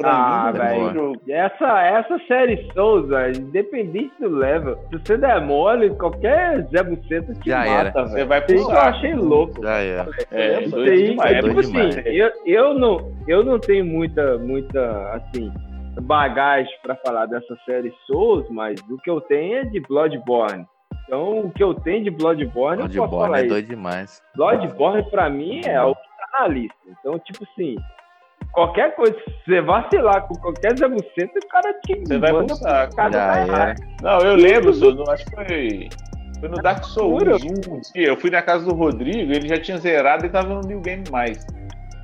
[0.04, 1.14] Ah, velho.
[1.28, 7.34] Essa, essa série Souls, velho, independente do level, se você der mole, qualquer Zé Buceta
[7.34, 7.84] te Já era.
[7.86, 8.28] mata, Você velho.
[8.28, 9.62] vai pro Isso eu achei louco.
[9.62, 10.06] já é.
[10.32, 11.60] É, Isso doido aí, demais, é tipo doido
[12.00, 15.52] assim, eu, eu, não, eu não tenho muita, muita, assim,
[16.02, 20.66] bagagem pra falar dessa série Souls, mas o que eu tenho é de Bloodborne.
[21.06, 23.50] Então, o que eu tenho de Bloodborne, eu posso Bloodborne falar é isso.
[23.50, 24.22] doido demais.
[24.36, 26.76] Bloodborne, pra mim, é o que tá na lista.
[26.88, 27.76] Então, tipo assim,
[28.60, 32.56] qualquer coisa, se você vacilar com qualquer Zé Buceta, o cara te Você vai pro
[32.56, 32.96] saco.
[32.96, 33.46] cara era.
[33.48, 33.76] caralho.
[34.02, 35.90] Não, eu lembro, não, acho que foi.
[36.40, 37.36] Foi no Dark Souls Jura?
[37.36, 38.08] 1, um dia.
[38.08, 41.04] Eu fui na casa do Rodrigo, ele já tinha zerado e tava no New Game
[41.12, 41.46] Mais.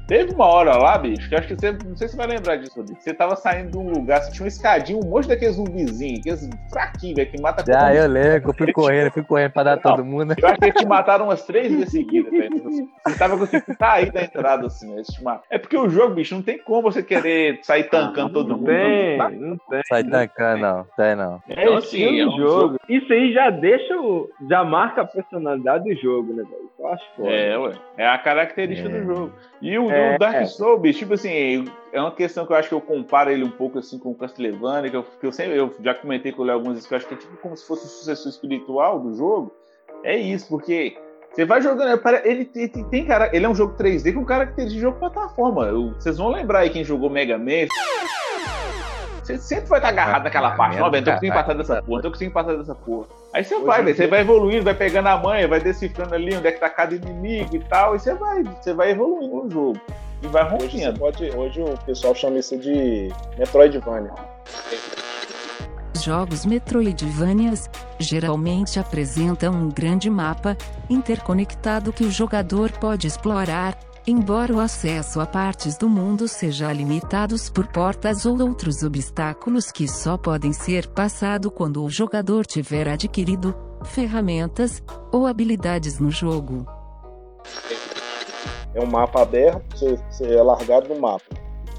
[0.08, 1.72] Teve uma hora lá, bicho, que eu acho que você.
[1.72, 3.02] Não sei se você vai lembrar disso, Rodrigo.
[3.02, 6.50] Você tava saindo de um lugar, você tinha um escadinho, um monte daqueles zumbizinhos, aqueles
[6.72, 7.98] fraquinhos, velho, que mata Já, todo mundo.
[7.98, 10.26] eu lembro eu fui correndo, fui correndo pra dar todo mundo.
[10.30, 10.36] né?
[10.40, 12.62] Eu acho que eles te mataram umas três vezes seguidas, velho.
[13.08, 15.44] Você tava conseguindo sair da entrada, assim, matam.
[15.50, 18.68] É porque o jogo, bicho, não tem como você querer sair tancando todo Não mundo.
[18.68, 19.30] tem, Tá?
[19.30, 19.82] não tem.
[19.88, 20.86] Sai tancando, não.
[20.96, 21.42] Tem não.
[21.50, 22.78] É Então, assim, é um jogo.
[22.88, 24.30] Isso aí já deixa o.
[24.50, 26.65] Já marca a personalidade do jogo, né, velho?
[26.78, 27.30] Eu acho foda.
[27.32, 27.74] É, ué.
[27.98, 28.92] É a característica É.
[29.00, 29.32] do jogo.
[29.62, 30.46] E o, É, o Dark é.
[30.46, 33.50] Souls, bicho, tipo assim, é uma questão que eu acho que eu comparo ele um
[33.52, 36.52] pouco assim com o Castlevania, que eu, que eu sempre eu já comentei com ele
[36.52, 39.16] algumas vezes, que eu acho que é tipo como se fosse o sucessor espiritual do
[39.16, 39.54] jogo.
[40.04, 40.98] É isso, porque
[41.32, 44.80] você vai jogando, ele ele tem, cara, ele é um jogo 3D com característica de
[44.82, 45.66] jogo plataforma.
[45.68, 47.68] Eu- Vocês vão lembrar aí quem jogou Mega Man.
[49.24, 50.78] Você sempre vai estar agarrado naquela parte.
[50.78, 53.08] Não, não tô conseguindo passar dessa porra, tô conseguindo passar dessa porra.
[53.36, 56.48] Aí você Hoje vai, você vai evoluindo, vai pegando a manha, vai decifrando ali onde
[56.48, 59.82] é que tá cada inimigo e tal, e você vai, você vai evoluindo no jogo.
[60.24, 61.00] E vai Hoje, rompendo.
[61.00, 64.14] pode, hoje o pessoal chama isso de Metroidvania.
[65.94, 67.70] Os jogos Metroidvanias
[68.00, 70.56] geralmente apresentam um grande mapa
[70.90, 77.36] interconectado que o jogador pode explorar, embora o acesso a partes do mundo seja limitado
[77.54, 83.56] por portas ou outros obstáculos que só podem ser passado quando o jogador tiver adquirido
[83.84, 86.66] ferramentas ou habilidades no jogo.
[88.74, 91.24] É um mapa aberto, você, você é largado no mapa.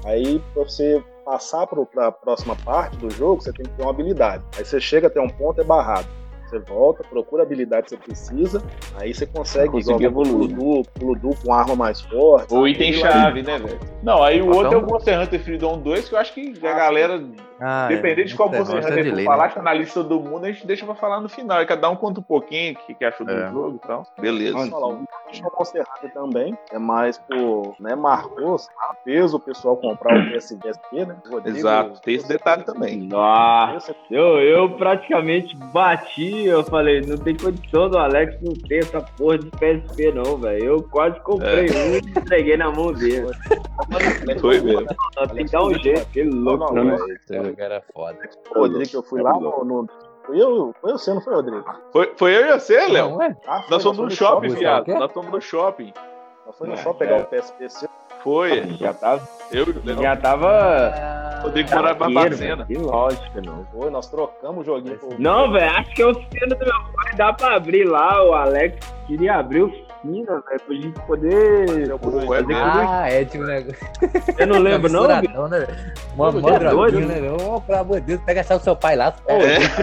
[0.03, 3.91] Aí, pra você passar para a próxima parte do jogo, você tem que ter uma
[3.91, 4.43] habilidade.
[4.57, 6.07] Aí você chega até um ponto, é barrado.
[6.47, 8.63] Você volta, procura a habilidade que você precisa,
[8.97, 10.55] aí você consegue Conseguir jogar pulo evoluir.
[10.55, 12.53] duplo, pulo duplo com arma mais forte.
[12.53, 13.79] O item chave, né, velho?
[14.01, 16.53] Não, aí o Então- outro é o Monster Hunter Freedom 2, que eu acho que
[16.65, 17.21] a galera,
[17.59, 19.53] Ah, dependendo de qual é, Monster Hunter for falar, né?
[19.55, 21.61] tá na lista do mundo, a gente deixa pra falar no final.
[21.61, 23.51] E cada um conta um pouquinho o que, que achou do É.
[23.51, 24.05] jogo e tal.
[24.19, 24.67] Beleza.
[24.69, 28.55] Falar, o Deixa Monster Hunter também, é mais por, né, marcou,
[29.03, 31.17] fez o pessoal comprar o PSP, né?
[31.45, 32.97] Exato, tem esse detalhe também.
[32.99, 39.01] Nossa, eu, eu praticamente bati, eu falei, não tem condição do Alex não ter essa
[39.01, 40.63] porra de PSP não, velho.
[40.63, 43.27] Eu quase comprei um e entreguei na mão dele.
[44.39, 44.87] Foi mesmo.
[45.13, 46.97] Só tem que dar um jeito, que louco, Não, não, né?
[46.97, 48.17] não, Esse jogo era foda.
[48.55, 49.63] O Rodrigo, eu fui lá no.
[49.63, 49.87] no
[50.25, 51.65] foi eu, foi você, não foi, Rodrigo?
[51.93, 53.11] Foi, foi eu e você, Léo?
[53.11, 53.37] Não, é?
[53.47, 54.87] Ah, Nós fomos no shopping, shopping, viado.
[54.87, 55.93] Nós fomos no shopping.
[56.45, 57.89] Nós foi no shopping pegar o PSP seu.
[58.23, 58.63] Foi.
[58.77, 59.65] Já tava, Eu
[60.01, 60.91] já tava
[61.41, 62.65] Rodrigo em Zagueiro, Barbacena.
[62.65, 63.65] Que lógica, não.
[63.71, 64.99] Foi, nós trocamos o joguinho.
[65.17, 68.33] Não, velho, acho que é o sino do meu pai, dá pra abrir lá, o
[68.33, 69.71] Alex queria abrir o
[70.01, 73.87] sino, velho, pra gente poder Pô, é fazer tudo Ah, é tipo um negócio.
[74.37, 75.27] Eu não lembro, não, Gui?
[75.27, 75.67] Misturadão, né?
[76.15, 77.21] Você é doido, droguinha, né?
[77.21, 77.31] né?
[77.31, 79.13] Ô, pelo amor de Deus, pega a chave do seu pai lá.
[79.25, 79.31] Ô,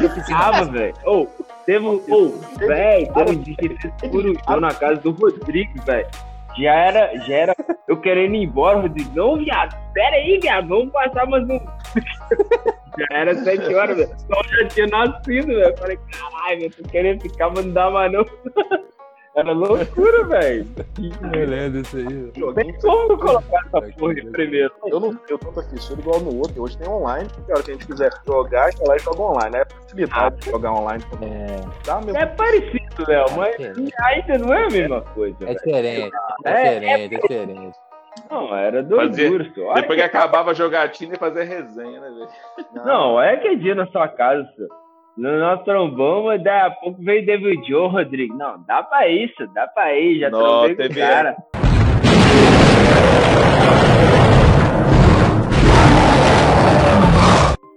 [0.03, 0.95] eu precisava, velho.
[1.05, 1.27] Ô,
[1.67, 2.01] teve um.
[2.09, 6.09] Ô, velho, teve um dia que fez na casa do Rodrigo, velho.
[6.59, 7.57] Já era, já era.
[7.89, 9.11] Eu querendo ir embora, Rodrigo.
[9.15, 9.77] Não, viado.
[9.93, 10.69] Pera aí, viado.
[10.69, 11.59] Vamos passar mais um.
[12.99, 14.11] já era sete horas, velho.
[14.19, 15.77] Só já tinha nascido, velho.
[15.77, 18.25] Falei, caralho, eu tô querendo ficar, mas não dá mais não.
[19.37, 20.65] Era loucura, velho.
[21.35, 22.55] Eu lembro disso aí.
[22.55, 24.73] Tem como colocar essa porra em primeiro?
[24.87, 26.63] Eu não tenho tanta fissura igual no outro.
[26.63, 27.29] Hoje tem online.
[27.45, 29.57] Que a hora que a gente quiser jogar, está lá e joga online.
[29.57, 31.05] É facilidade de jogar online.
[31.23, 32.17] É, Dá mesmo.
[32.17, 35.37] É parecido, Léo, mas ainda não é a mesma coisa.
[35.43, 37.79] é diferente, é É, diferente, é diferente.
[38.31, 39.45] Não, era doidura.
[39.59, 42.29] Olha Depois que acabava a jogatina e fazer resenha, né, velho?
[42.85, 44.84] Não, é que é dia na sua casa, senhor.
[45.17, 48.37] No nosso trombão, daí a pouco veio David Joe, Rodrigo.
[48.37, 51.37] Não, dá pra isso, dá pra ir, já Não, trombei com o cara.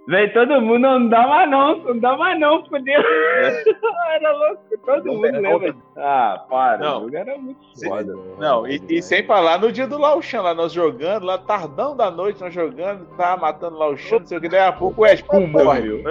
[0.08, 2.98] Vem todo mundo, não dá mais não, não dá mais não, fudeu.
[4.10, 5.76] Era louco, todo Não, mundo pera, lembra.
[5.98, 7.00] Ah, para, Não.
[7.00, 8.16] o jogo era muito foda.
[8.38, 12.10] Não, e, e sem falar no dia do Lauchan, lá nós jogando, lá tardão da
[12.10, 15.22] noite, nós jogando, tava matando Lauchan, não sei o que, daí a pouco o Ed,
[15.24, 15.82] pum, morre.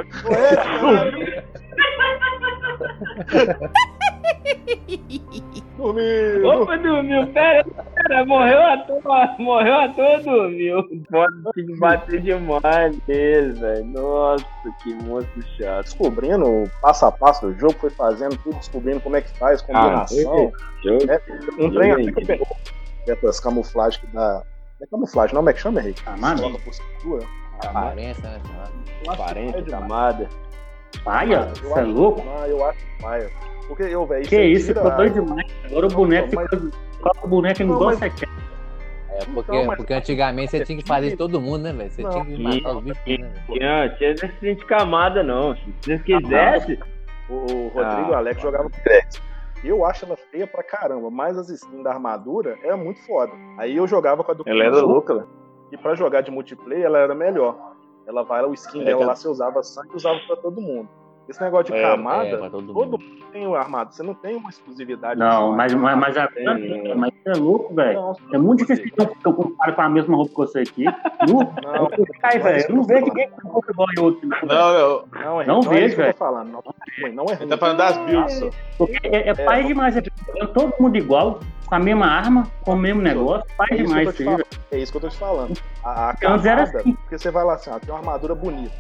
[5.77, 6.47] Dormiu.
[6.47, 7.65] Opa, dormiu, pera,
[8.08, 10.84] pera, morreu a toa, morreu a toa, dormiu.
[11.10, 13.86] Pode que bater demais nele, velho.
[13.86, 14.46] Nossa,
[14.84, 15.86] que moço chato.
[15.86, 19.62] Descobrindo o passo a passo do jogo, foi fazendo tudo, descobrindo como é que faz,
[19.62, 20.52] combinação.
[20.84, 21.12] Jogo.
[21.12, 21.22] É,
[21.60, 22.48] um trem até que pegou
[23.08, 24.43] essas camuflagens que dá.
[24.80, 26.04] Não é camuflagem, não, como é que chama, Henrique?
[26.04, 26.41] Camada?
[26.41, 27.26] Coloca por cintura.
[27.65, 28.41] Aparência, né?
[29.04, 29.70] É demais.
[29.70, 30.30] camada.
[31.04, 31.52] Paia?
[31.63, 32.24] Eu Você é louco?
[32.38, 33.32] Ah, eu acho paia.
[33.67, 34.28] Porque eu, velho.
[34.28, 35.52] Que isso, ficou doido demais.
[35.65, 36.87] Agora o boneco fica.
[37.01, 38.29] Coloca o boneco Não, igual mas- você quer.
[39.10, 41.89] É, porque, Então, mas- porque antigamente você tinha que fazer todo mundo, né, velho?
[41.91, 42.10] Você Não.
[42.12, 43.43] tinha que matar os bichos, né, velho?
[43.60, 45.55] Tinha, tinha necessidade de camada, não.
[45.55, 46.79] Se você quisesse,
[47.29, 49.21] O Rodrigo Ah, Alex jogava com Drex.
[49.62, 53.33] Eu acho ela feia pra caramba, mas as skins da armadura é muito foda.
[53.57, 55.27] Aí eu jogava com a do Ela era louca, velho.
[55.69, 57.73] E pra jogar de multiplayer, ela era melhor.
[58.07, 60.88] Ela vai, o skin É, dela lá, você usava sangue e usava pra todo mundo.
[61.29, 62.99] Esse negócio de É, camada, É, todo todo mundo.
[63.33, 63.93] tem o armado.
[63.93, 65.19] Você não tem uma exclusividade.
[65.19, 67.93] Não, mas, mas, mas, a- Tem, mas você é louco, velho.
[67.99, 70.85] Não, É muito difícil que eu compare com a mesma roupa que você aqui.
[71.27, 71.89] Nu, Não,
[72.23, 74.27] Ai, velho, eu não vejo ninguém com roupa igual a outro.
[74.27, 74.37] não.
[74.47, 76.15] Não, não, não, Não não é vejo, velho.
[76.15, 76.49] falando.
[76.51, 76.63] Não,
[77.13, 77.47] não é ele ruim.
[77.49, 78.49] tá falando das builds, só.
[78.77, 79.97] Porque é, é pai demais.
[79.97, 79.99] É,
[80.41, 83.45] é todo mundo igual, com a mesma arma, com o mesmo negócio.
[83.57, 84.23] Pai É demais isso
[84.71, 85.57] é isso que eu tô te falando.
[85.83, 86.93] A, a era camada, assim.
[86.93, 88.71] porque você vai lá assim, ó, tem uma armadura bonita,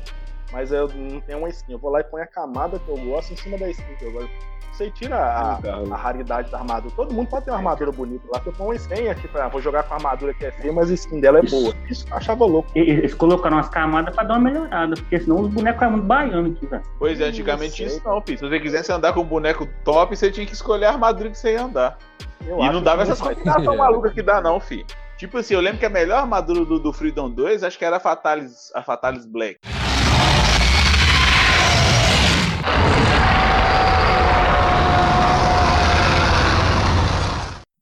[0.51, 1.73] mas eu não tenho uma skin.
[1.73, 4.05] Eu vou lá e ponho a camada que eu gosto em cima da skin que
[4.05, 4.29] eu gosto.
[4.77, 6.93] Você tira a, a raridade da armadura.
[6.95, 8.23] Todo mundo pode ter uma armadura bonita.
[8.31, 10.71] Lá você põe uma skin aqui, pra, vou jogar com a armadura que é feia,
[10.71, 11.73] mas a skin dela é boa.
[11.89, 12.69] Isso eu achava louco.
[12.75, 16.55] Eles colocaram umas camadas pra dar uma melhorada, porque senão os bonecos eram muito baianos
[16.55, 16.83] aqui, velho.
[16.99, 17.97] Pois é, antigamente tinha sei.
[17.97, 18.37] isso não, filho.
[18.37, 21.37] Se você quisesse andar com um boneco top, você tinha que escolher a armadura que
[21.39, 21.97] você ia andar.
[22.45, 24.85] Eu e não dava essas combinações malucas que dá, não, filho.
[25.17, 27.97] Tipo assim, eu lembro que a melhor armadura do, do Freedom 2, acho que era
[27.97, 29.59] a Fatalis, a Fatalis Black.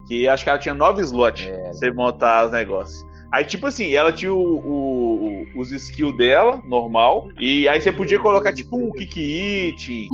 [0.08, 1.52] Que acho que ela tinha nove slots É.
[1.62, 3.06] pra você montar os negócios.
[3.32, 7.28] Aí, tipo assim, ela tinha o, o- os skills dela, normal.
[7.40, 10.08] E aí você podia colocar, tipo, um kick it,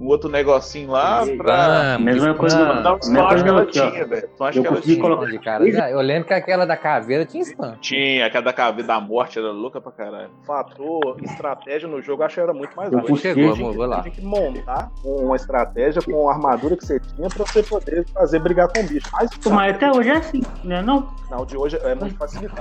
[0.00, 1.94] um outro negocinho lá pra.
[1.94, 2.80] Ah, Mesma coisa.
[2.80, 4.28] Não, só acho que ela tinha, velho.
[4.36, 5.00] Só acho Eu que ela tinha.
[5.00, 5.68] colocar- de cara.
[5.90, 7.76] Eu lembro que aquela da caveira tinha spam.
[7.80, 10.30] Tinha, aquela da caveira da morte era louca pra caralho.
[10.46, 13.62] fator estratégia no jogo, eu acho que era muito mais Eu Você vamos- tinha que-
[13.76, 13.96] vou lá.
[14.02, 18.06] Você tinha que montar uma estratégia com a armadura que você tinha pra você poder
[18.12, 19.08] fazer brigar com o bicho.
[19.12, 20.82] Mas, Mas até hoje é assim, né?
[20.82, 21.08] Não.
[21.30, 22.14] não, de hoje é muito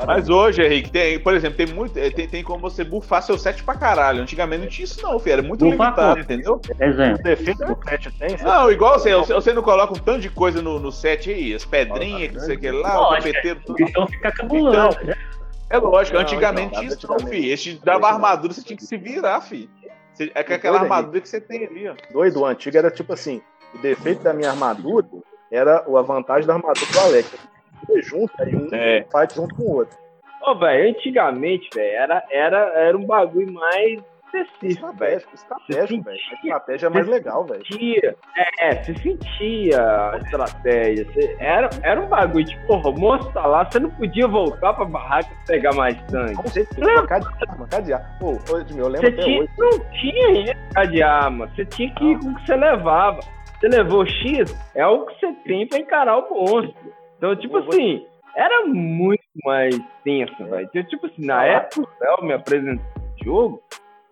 [0.06, 1.98] Mas hoje, Henrique, tem, por exemplo, tem muito.
[1.98, 4.22] eh, Tem, tem como você buffar seu set pra caralho.
[4.22, 5.34] Antigamente não tinha isso, não, filho.
[5.34, 6.62] Era muito Bufar limitado, entendeu?
[6.80, 7.24] Exemplo.
[7.24, 10.30] defesa do pet tem, você Não, igual você, você você não coloca um tanto de
[10.30, 13.28] coisa no, no set aí, as pedrinhas, que não sei o que lá, o Lógico,
[13.28, 13.76] tapeteiro, O tudo.
[13.86, 14.98] bichão fica cabuloso.
[15.04, 15.16] né?
[15.70, 17.52] É lógico, Não, antigamente então, tinha isso, não, filho.
[17.54, 19.70] Esse dava armadura, você tinha que se virar, filho.
[20.14, 21.96] Você- É com aquela Doido, armadura que você tem ali, ó.
[22.14, 23.42] doido, o antigo era tipo assim,
[23.74, 25.06] o defeito da minha armadura
[25.52, 27.30] era a vantagem da armadura do Alex.
[27.90, 29.04] Eu junto, aí um É.
[29.12, 29.98] fight junto com o outro.
[30.42, 34.68] Ô, velho, antigamente, velho, era, era, era um bagulho mais específico.
[34.90, 36.18] Estratégico, estratégico, velho.
[36.20, 37.66] A estratégia é mais legal, velho.
[37.66, 38.16] Sentia,
[38.60, 41.06] é, você sentia a estratégia.
[41.06, 44.74] você- era, era um bagulho, tipo, porra, o monstro tá lá, você não podia voltar
[44.74, 46.36] pra barraca e pegar mais sangue.
[46.76, 47.08] De arma,
[47.70, 48.02] cada dia.
[48.20, 49.52] Pô, Edmil, eu lembro Você até tinha, hoje.
[49.58, 53.20] não tinha isso de arma, você tinha que ir com o que você levava.
[53.60, 56.76] Você levou X, é o que você tem pra encarar o monstro.
[57.18, 60.68] Então, tipo assim, era muito mais tenso, velho.
[60.70, 63.64] Então, Tipo assim, na época o Léo me apresentou o jogo,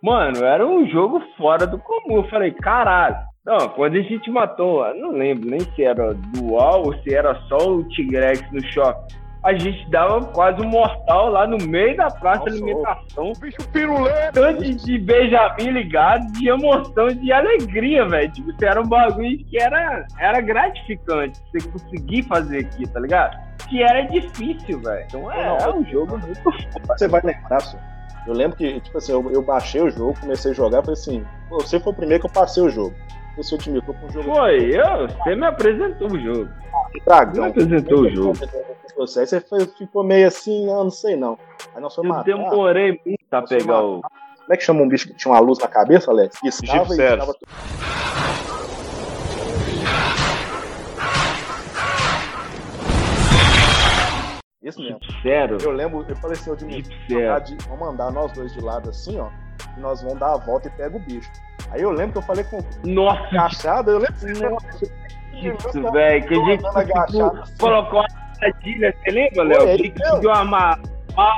[0.02, 2.18] mano, era um jogo fora do comum.
[2.18, 3.18] Eu falei, caralho.
[3.46, 7.36] Não, quando a gente matou, eu não lembro nem se era dual ou se era
[7.50, 9.23] só o Tigrex no shopping.
[9.44, 13.34] A gente dava quase um mortal lá no meio da praça de Nossa, alimentação.
[13.40, 14.32] Bicho pirulê.
[14.32, 18.32] Tanto de Benjamin ligado, de emoção, de alegria, velho.
[18.32, 21.40] Tipo, era um bagulho que era, era gratificante.
[21.52, 23.38] Você conseguir fazer aqui, tá ligado?
[23.68, 25.06] Que era difícil, velho.
[25.08, 26.40] Então é, Não, é um jogo muito
[26.88, 27.78] Você vai lembrar, só.
[28.26, 31.26] Eu lembro que, tipo assim, eu, eu baixei o jogo, comecei a jogar, falei assim,
[31.50, 32.96] você foi o primeiro que eu passei o jogo.
[33.36, 36.50] Me tô com o jogo Foi, eu, você me apresentou o jogo.
[36.94, 37.34] de dragão.
[37.34, 38.40] Você apresentou o jogo.
[38.98, 41.38] Você, aí você foi- ficou meio assim, ah, não sei não.
[41.74, 42.50] Aí nós fomos Eu matar.
[42.52, 44.02] demorei muito pra pegar o.
[44.02, 46.40] Como é que chama um bicho que tinha uma luz na cabeça, Alex?
[46.42, 47.48] Piscava e ficava tudo.
[54.62, 55.00] Isso mesmo.
[55.22, 55.58] Sério?
[55.62, 58.90] Eu lembro, eu falei assim, eu de mim, de- vamos andar nós dois de lado
[58.90, 59.28] assim, ó,
[59.78, 61.30] e nós vamos dar a volta e pega o bicho.
[61.70, 66.28] Aí eu lembro que eu falei com Nossa, agachado, eu lembro que isso, velho.
[66.28, 67.44] Que a gente andando agachado
[68.44, 68.96] uma armadilha.
[69.04, 69.78] Você lembra, Léo?
[69.78, 70.80] gente conseguiu amar.
[71.18, 71.38] Ah,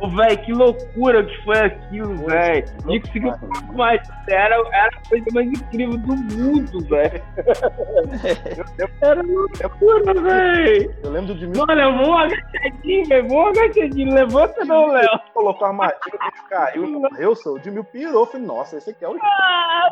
[0.00, 2.64] Ô, velho, que loucura que foi aquilo, velho.
[2.86, 3.32] Gente conseguiu
[3.74, 4.00] mais.
[4.28, 7.20] Era, era a coisa mais incrível do mundo, velho.
[9.02, 10.94] Era loucura, velho.
[11.02, 13.28] Eu lembro do Dimil Mano, eu vou agachadinho, velho.
[13.28, 14.14] Vou agachadinho.
[14.14, 15.18] Levanta não, Léo.
[15.34, 16.18] colocou a armadilha,
[16.48, 17.54] caiu e morreu, só.
[17.54, 19.90] O Dimil pirou, eu falei, nossa, esse aqui é o Ah,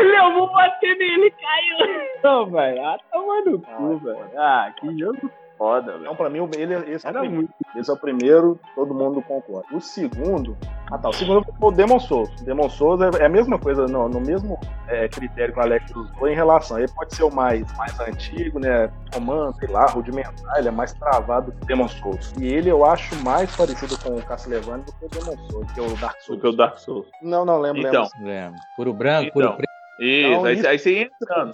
[0.00, 2.06] Léo, vou bater nele, caiu.
[2.22, 2.84] Não, velho.
[2.84, 4.30] Ah, toma no cu, velho.
[4.36, 6.02] Ah, que jogo foda, velho.
[6.02, 7.34] Então, pra mim, ele, esse, é o Era primeiro.
[7.34, 7.50] muito.
[7.80, 9.66] esse é o primeiro, todo mundo concorda.
[9.74, 10.56] O segundo,
[10.90, 12.30] ah tá, o segundo foi o Demon Souls.
[12.42, 15.90] Demon Souls é, é a mesma coisa, no, no mesmo é, critério que o Alex
[15.94, 16.78] usou em relação.
[16.78, 18.90] Ele pode ser o mais, mais antigo, né?
[19.14, 22.32] Romano, sei lá, rudimentar, ele é mais travado que o Demon Souls.
[22.40, 25.80] E ele eu acho mais parecido com o Castlevania do que o Demon Souls, que
[25.80, 26.38] é o Dark Souls.
[26.40, 27.06] Do que o Dark Souls.
[27.22, 28.26] Não, não, lembro, Então, lembro.
[28.26, 28.60] Lembro.
[28.76, 29.32] Puro branco, Então.
[29.32, 29.75] puro preto.
[29.98, 31.52] Isso, Então, aí, isso- aí você entrando.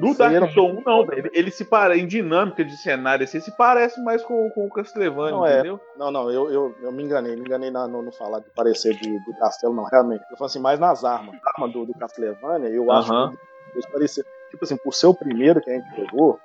[0.00, 1.30] No Dark Souls 1, não, velho.
[1.32, 5.30] Ele se para em dinâmica de cenário, assim, se parece mais com, com o Castlevania,
[5.32, 5.54] Não, é.
[5.54, 5.80] entendeu?
[5.96, 8.94] Não, não, eu, eu, eu me enganei, me enganei na- no, no falar de parecer
[8.96, 10.24] de, do castelo, não, realmente.
[10.30, 11.34] Eu falo assim, mais nas armas.
[11.44, 13.30] A arma do, do Castlevania, eu acho Aham.
[13.30, 13.36] que
[13.76, 14.24] eles pareciam.
[14.50, 16.38] Tipo assim, por ser o primeiro que a gente jogou,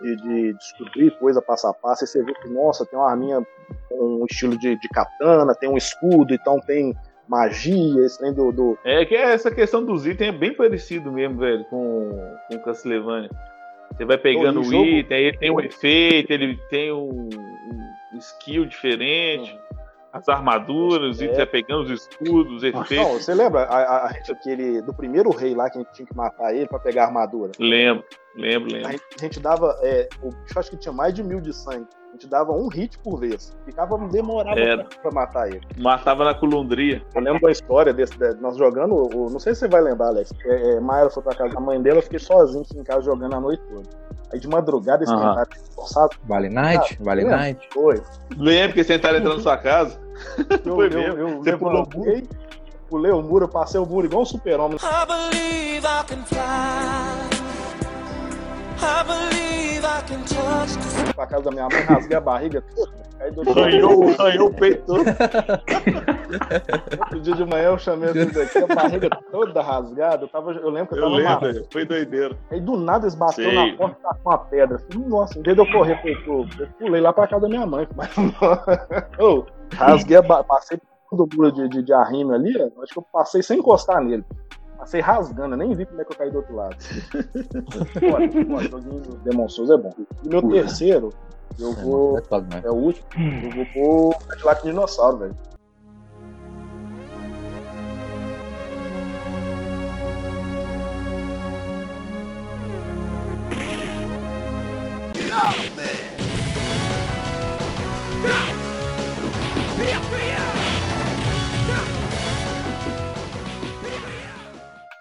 [0.00, 3.42] de, de descobrir coisa passo a passo, aí você vê que, nossa, tem uma arminha
[3.88, 6.94] com um estilo de, de katana, tem um escudo, então tem
[7.30, 8.50] magia, esse trem do.
[8.50, 12.10] do É que essa questão dos itens é bem parecido mesmo, velho, com,
[12.48, 13.30] com o Castlevania.
[13.96, 17.28] Você vai pegando o jogo- item, aí ele tem um efeito, ele tem um,
[18.12, 19.56] um skill diferente,
[20.12, 21.24] as armaduras, É.
[21.24, 23.24] itens vai pegando os escudos, os Não, efeitos.
[23.24, 26.54] você lembra a, a, aquele, do primeiro rei lá que a gente tinha que matar
[26.54, 27.52] ele pra pegar a armadura?
[27.58, 28.04] Lembro,
[28.36, 28.90] lembro, A lembro.
[28.92, 29.78] gente, a gente dava.
[29.82, 31.86] É, o bicho acho que tinha mais de mil de sangue.
[32.08, 33.56] A gente dava um hit por vez.
[33.64, 34.82] Ficava demorava Era.
[34.84, 35.60] pra, pra matar ele.
[35.78, 37.00] Matava na colundria.
[37.14, 38.94] Eu lembro uma história desse, de- nós jogando.
[38.94, 40.32] o- não sei se você vai lembrar, Alex.
[40.44, 43.02] É, é, Mayra foi pra casa da mãe dela, eu fiquei sozinho aqui em casa
[43.02, 43.88] jogando a noite toda.
[44.32, 45.34] Aí de madrugada esse Aham.
[45.36, 46.98] cara forçado Vale Night?
[47.00, 47.36] Vale lembra?
[47.36, 47.68] Night?
[47.72, 48.02] foi.
[48.36, 49.98] Lembro que eles tentaram entrar na sua casa.
[50.66, 51.18] Eu, Foi eu, mesmo.
[51.18, 52.28] eu Você pulou o levantei,
[52.88, 54.76] pulei o muro, eu passei o muro igual um super-homem.
[54.78, 57.39] I believe I can fly.
[61.14, 62.64] Pra casa da minha mãe, rasguei a barriga
[63.54, 65.04] Arranhou, arranhou o peito todo.
[67.00, 70.24] outro dia de manhã eu chamei tudo aqui, a barriga toda rasgada.
[70.24, 71.66] Eu, tava, eu lembro que eu Eu tava lembro.
[71.70, 72.34] Foi doideira.
[72.50, 74.78] Aí do nada eles bateram na porta e com uma pedra.
[74.78, 77.66] Falei, nossa, em vez de eu correr pro, eu pulei lá pra casa da minha
[77.66, 77.86] mãe.
[77.94, 78.08] Mas
[79.76, 80.78] rasguei, a ba- passei
[81.10, 84.24] todo o muro de, de, de arrime ali, acho que eu passei sem encostar nele.
[84.80, 86.74] Passei rasgando, eu nem vi como é que eu caí do outro lado.
[88.14, 89.94] Olha, o joguinho do Demon Souls é bom.
[90.22, 91.12] E meu terceiro,
[91.58, 92.16] eu vou.
[92.18, 92.62] É foda, né?
[92.64, 95.36] É o último, eu vou pôr Cadillac Dinossauro, velho.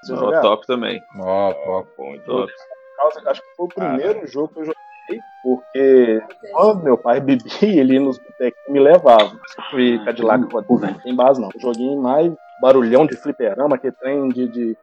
[0.09, 0.41] Você Ó, jogar?
[0.41, 1.01] top também.
[1.19, 1.83] Ó, ó.
[2.03, 2.51] Muito top.
[2.97, 7.79] causa- acho que foi o primeiro jogo que eu joguei, porque quando meu pai bebia,
[7.79, 9.31] ele nos botecos me levava.
[9.69, 11.49] Fui Cadillac rodando, tem base não.
[11.53, 14.77] Eu joguei mais barulhão de fliperama, que trem de, de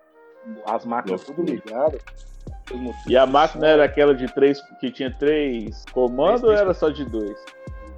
[0.66, 2.00] as máquinas tudo ligadas.
[3.06, 7.04] E a máquina era aquela de três, que tinha três comandos ou era só de
[7.04, 7.36] dois?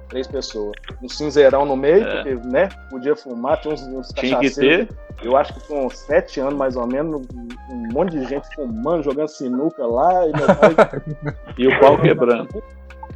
[0.09, 0.73] Três pessoas.
[1.03, 2.15] Um cinzeirão no meio, É.
[2.23, 4.89] porque, né, podia fumar, tinha uns, uns Tinha que ter.
[5.21, 9.03] Eu acho que com sete anos, mais ou menos, um um monte de gente fumando,
[9.03, 10.75] jogando sinuca lá, e meu pai
[11.57, 12.63] E o pau quebrando.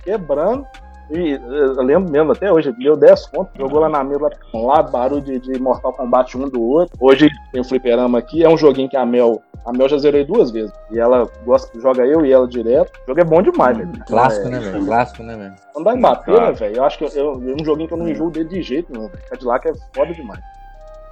[0.03, 0.65] quebrando.
[1.09, 4.81] E eh, eu lembro mesmo, até hoje, deu 10 contos, jogou lá na mesa, lá
[4.81, 6.95] um barulho de, de Mortal Kombat um do outro.
[6.99, 10.25] Hoje tem o fliperama aqui, é um joguinho que a Mel A Mel já zerei
[10.25, 10.73] duas vezes.
[10.91, 12.91] E ela gosta, joga eu e ela direto.
[13.03, 13.91] O jogo é bom demais, velho.
[14.05, 14.85] Clássico, É, né, velho?
[14.85, 15.53] Clássico, né, velho?
[15.77, 16.45] Andar em bater, Claro.
[16.47, 16.75] né, velho?
[16.77, 18.91] Eu acho que eu, eu- é um joguinho que eu não enjoo dele de jeito
[18.91, 19.07] nenhum.
[19.07, 19.23] velho.
[19.29, 20.41] Cadillac é foda demais.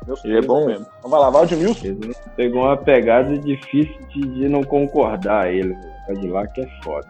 [0.06, 0.94] Meus Ele é bom filhos, mesmo.
[1.00, 1.86] Então vai lá, Valdemilson.
[1.86, 5.74] Ele Pegou uma pegada difícil de, de não concordar ele.
[5.74, 5.92] velho.
[6.08, 7.08] Cadillac é foda.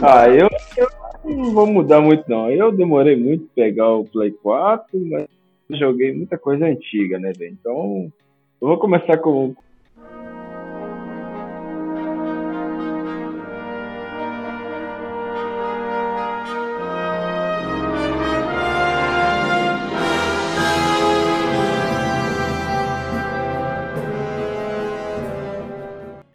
[0.00, 0.88] Ah, eu, eu
[1.24, 2.48] não vou mudar muito não.
[2.50, 5.26] Eu demorei muito pra pegar o Play 4, mas
[5.78, 7.56] joguei muita coisa antiga, né, velho?
[7.60, 8.10] Então,
[8.62, 9.52] eu vou começar com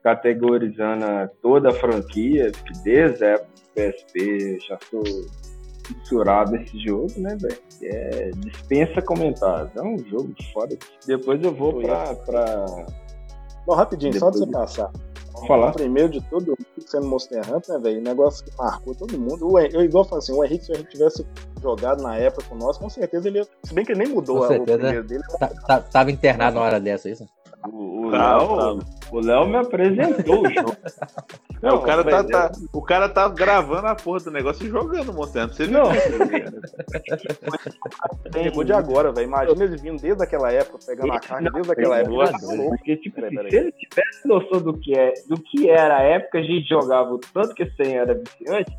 [0.06, 5.04] categorizando a- toda a franquia, que desde a época do PSP já sou
[5.86, 7.58] fissurado esse jogo, né, velho?
[7.84, 9.76] É, dispensa comentários.
[9.76, 10.78] É um jogo foda.
[11.08, 12.16] Depois eu vou pra.
[12.16, 12.66] pra...
[13.68, 14.92] Não, rapidinho, só antes de você Depois- passar.
[15.48, 15.72] Falar.
[15.72, 18.02] O primeiro de todo mundo sendo Monster Hunter, né, velho?
[18.02, 19.52] Negócio que marcou todo mundo.
[19.52, 21.26] O, eu igual eu falo assim, o Henrique, se o Henrique tivesse
[21.62, 23.48] jogado na época com nós, com certeza ele ia.
[23.66, 24.78] Se bem que ele nem mudou Com a- o certeza.
[24.78, 25.24] primeiro dele.
[25.38, 27.26] Tá- tá- tava internado na hora dessa, isso?
[27.68, 28.80] O Tá, Léo
[29.12, 30.76] o Léo me apresentou o jogo.
[31.62, 34.70] É, o, cara tá, mas tá- o cara tá gravando a porra do negócio e
[34.70, 35.48] jogando Hunter.
[35.48, 35.80] Você viu?
[35.80, 35.92] Não.
[38.32, 39.28] Pegou de agora, velho.
[39.28, 42.32] Imagina ele vindo desde aquela época, pegando a carga desde aquela época.
[42.70, 43.52] Porque, tipo, Peraí, peraí.
[43.52, 47.14] se ele tivesse noção do que, é, do que era a época, a gente jogava
[47.14, 48.72] o tanto que esse era viciante.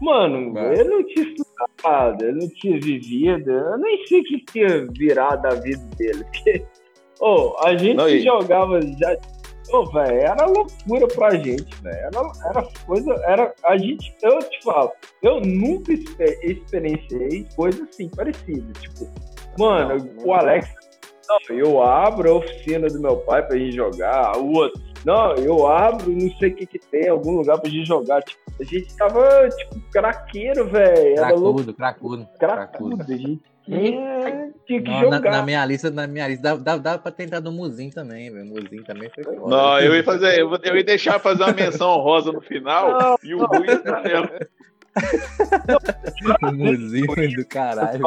[0.00, 0.74] Mano, Vai.
[0.74, 5.46] ele não tinha estudado, ele não tinha vivido, eu nem sei o que tinha virado
[5.46, 6.24] a vida dele.
[6.24, 6.64] Porque,
[7.20, 9.16] ô, a gente Não, e- jogava já.
[9.70, 11.96] Ô, velho, era loucura pra gente, velho.
[11.96, 13.12] Era, era coisa.
[13.26, 14.90] Era, a gente, eu te falo,
[15.22, 18.72] eu nunca exper- experienciei coisa assim parecida.
[18.80, 19.06] Tipo,
[19.58, 20.68] mano, o Alex
[21.28, 24.38] não, eu abro a oficina do meu pai pra gente jogar.
[24.38, 27.84] O outro, não, eu abro não sei o que que tem, algum lugar pra gente
[27.86, 28.22] jogar.
[28.22, 31.18] Tipo, a gente tava, tipo, craqueiro, velho.
[31.18, 32.96] Era louco, Cracudo, cracudo.
[32.96, 33.02] cracudo.
[33.02, 35.30] A gente tinha, tinha que Não, na, jogar.
[35.30, 38.46] na minha lista, na minha lista, dá, dá, dá pra tentar do Muzinho também, velho.
[38.46, 39.46] Muzinho também foi foda.
[39.46, 43.34] Não, eu ia fazer, eu, eu ia deixar fazer uma menção rosa no final e
[43.34, 43.66] o Rui
[46.42, 48.00] O Muzinho do caralho.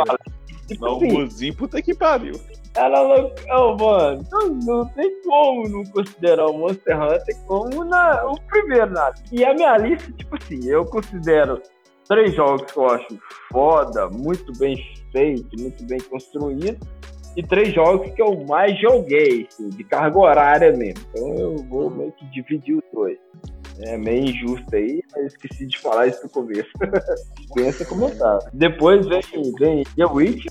[0.80, 2.34] Não, o Muzinho, puta que pariu.
[2.76, 4.26] Era louco, oh, mano.
[4.32, 9.16] Não, não tem como não considerar o Monster Hunter como na, o primeiro nada.
[9.32, 11.62] E a minha lista, tipo assim, eu considero
[12.08, 13.20] três jogos que eu acho
[13.52, 14.78] foda, muito bem
[15.12, 16.78] feito, muito bem construído.
[17.36, 21.06] E três jogos que eu mais joguei, assim, de carga horária mesmo.
[21.12, 23.18] Então eu vou meio que dividir os dois.
[23.84, 26.70] É meio injusto aí, mas esqueci de falar isso no começo.
[27.56, 28.46] Pensa comentário.
[28.54, 29.22] Depois vem,
[29.58, 30.46] vem The Witch.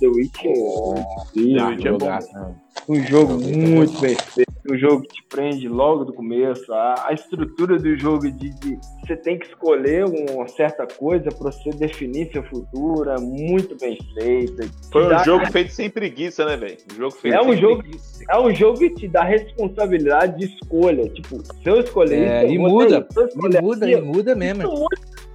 [0.00, 1.98] The Witch é incrível, The Witch é bom.
[1.98, 2.54] Jogaço, né?
[2.88, 6.72] um jogo muito bem feito, um jogo que te prende logo do começo.
[6.72, 11.50] A, a estrutura do jogo de, de você tem que escolher uma certa coisa para
[11.52, 14.68] você definir seu futuro, é muito bem feita.
[14.90, 16.76] Foi um dá- jogo feito sem preguiça, né, velho?
[16.92, 18.24] Um jogo feito É um sem jogo- preguiça.
[18.30, 21.08] É um jogo que te dá responsabilidade de escolha.
[21.10, 23.62] Tipo, se eu escolher É, isso, e eu vou muda, ter- se eu escolher E
[23.62, 24.62] muda, e muda mesmo.
[24.62, 24.84] Isso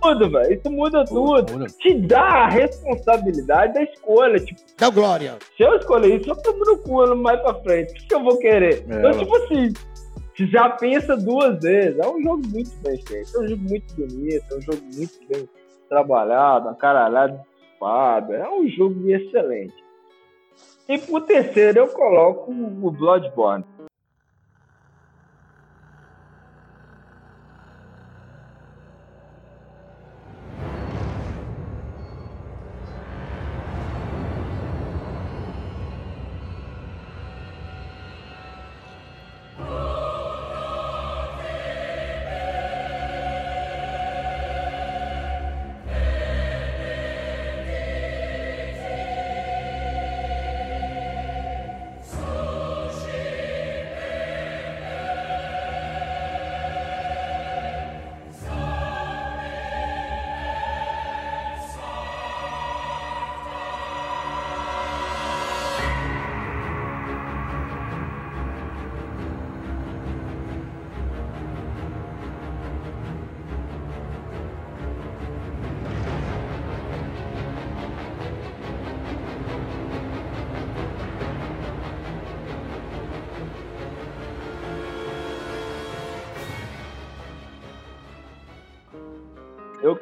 [0.05, 0.53] tudo, velho.
[0.53, 1.65] Isso muda tudo.
[1.79, 4.39] Te dá a responsabilidade da escolha.
[4.39, 5.37] Tipo, Dá glória.
[5.55, 7.91] se eu escolher isso, eu tô no cu mais pra frente.
[7.91, 8.85] O que, que eu vou querer?
[8.89, 9.73] É, então, tipo assim,
[10.51, 11.97] já pensa duas vezes.
[11.99, 13.35] É um jogo muito bem feito.
[13.35, 14.45] É um jogo muito bonito.
[14.51, 15.49] É um jogo muito bem
[15.89, 16.67] trabalhado.
[16.67, 18.35] Uma caralhada de espada.
[18.35, 19.73] É um jogo excelente.
[20.87, 23.65] E por terceiro, eu coloco o Bloodborne.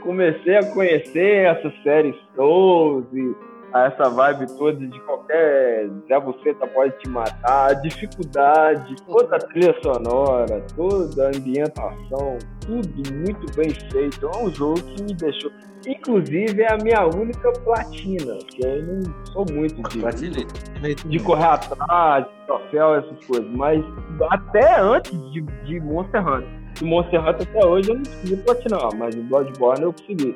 [0.04, 3.36] Comecei a conhecer essa série Souls e
[3.74, 9.76] essa vibe toda de qualquer Zé Buceta pode te matar, a dificuldade, toda a trilha
[9.82, 14.28] sonora, toda a ambientação, tudo muito bem feito.
[14.28, 15.52] É um jogo que me deixou.
[15.88, 22.26] Inclusive é a minha única platina, que eu não sou muito de, de correr atrás,
[22.26, 23.84] de troféu, essas coisas, mas
[24.30, 26.63] até antes de, de Monster Hunter.
[26.82, 30.36] O Monster Hunter até hoje eu não consegui platinar, mas o Bloodborne eu consegui.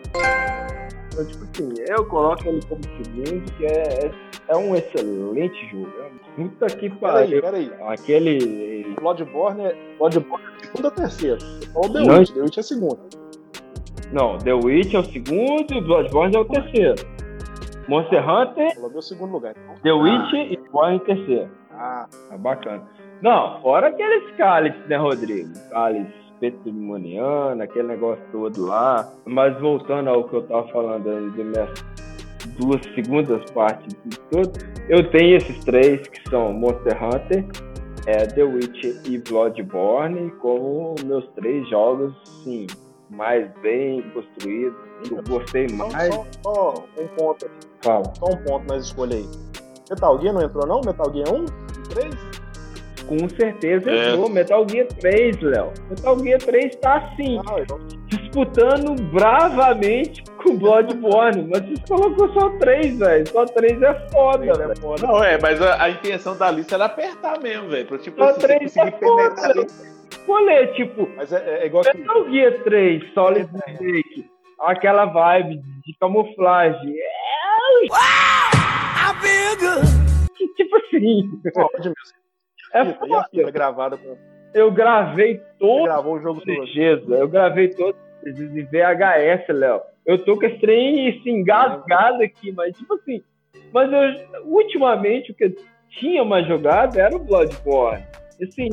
[1.14, 4.12] Então, tipo assim, eu coloco ele como segundo, que é, é,
[4.50, 5.92] é um excelente jogo.
[6.00, 7.42] É Puta que Peraí, pariu.
[7.42, 7.72] peraí.
[7.88, 8.96] Aquele.
[9.02, 11.38] Bloodborne é, Bloodborne é segunda ou terceira?
[11.74, 12.00] Ou The.
[12.02, 13.00] Witch, The Witch é segunda.
[14.14, 16.96] Não, The Witch é o segundo e o Bloodborne é o terceiro.
[17.88, 19.56] Monster Hunter, Ela deu o segundo lugar.
[19.58, 21.50] Então, The Witch e Bloodborne em terceiro.
[21.72, 22.84] Ah, Tá bacana.
[23.22, 25.50] Não, fora aqueles cálices, né, Rodrigo?
[25.72, 29.12] Cálice petrimoniano, aquele negócio todo lá.
[29.26, 31.86] Mas voltando ao que eu tava falando aí das minhas
[32.60, 34.52] duas segundas partes de tudo,
[34.90, 37.46] eu tenho esses três que são Monster Hunter,
[38.06, 42.14] é, The Witch e Bloodborne como meus três jogos,
[42.44, 42.68] sim,
[43.10, 44.78] mais bem construídos.
[45.12, 46.14] Eu gostei só, mais.
[46.14, 47.68] só, só um ponto aqui.
[47.84, 48.04] Fala.
[48.16, 49.48] Só um ponto nas escolhas aí.
[49.90, 50.82] Metal Gear não entrou não?
[50.86, 51.46] Metal Gear 1?
[51.90, 52.37] 3?
[53.08, 54.10] Com certeza É.
[54.10, 54.30] entrou.
[54.30, 55.72] Metal Gear 3, Léo.
[55.90, 57.56] Metal Gear 3 tá assim, Ah,
[58.08, 61.48] disputando bravamente com o Bloodborne.
[61.50, 63.28] Mas você colocou só 3, velho.
[63.30, 64.72] Só 3 é foda, três velho.
[64.72, 65.08] é foda.
[65.08, 67.86] Não, é, mas a, a intenção da lista era apertar mesmo, velho.
[67.88, 69.66] Pra tipo Só assim, você 3 conseguir é foda, penetrar.
[70.30, 74.26] Olha, tipo, Mas é, é igual que Metal Gear 3, Solid Snake,
[74.60, 76.94] aquela vibe de camuflagem.
[76.98, 77.88] É...
[80.56, 81.96] Tipo assim, Pode, meu.
[82.74, 84.00] É Fita, e a fita gravada.
[84.54, 87.16] Eu gravei Você todo gravou o jogo todo.
[87.16, 89.82] Eu gravei esses em VHS, Léo.
[90.06, 93.22] Eu tô com esse trem assim, engasgado aqui, mas tipo assim.
[93.74, 95.56] Mas eu, ultimamente o que eu
[95.90, 98.04] tinha mais jogado era o Bloodborne.
[98.42, 98.70] Assim,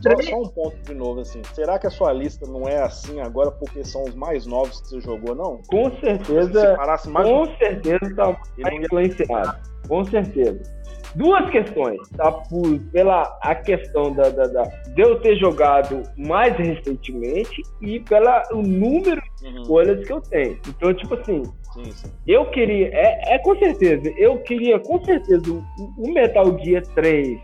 [0.00, 1.42] Só, só um ponto de novo, assim.
[1.52, 4.88] Será que a sua lista não é assim agora porque são os mais novos que
[4.88, 5.60] você jogou, não?
[5.66, 9.58] com Se certeza, parasse mais com certeza tá mais influenciado.
[9.88, 10.60] Com certeza.
[11.14, 12.30] Duas questões, tá?
[12.30, 18.46] Por, pela a questão da, da, da- de eu ter jogado mais recentemente e pela
[18.52, 19.62] o número de Uhum.
[19.62, 20.58] escolhas que eu tenho.
[20.68, 21.42] Então, tipo assim,
[21.72, 22.08] Sim, sim.
[22.26, 25.62] Eu queria, é, é com certeza, eu queria com certeza o,
[25.98, 27.40] o Metal Gear 3,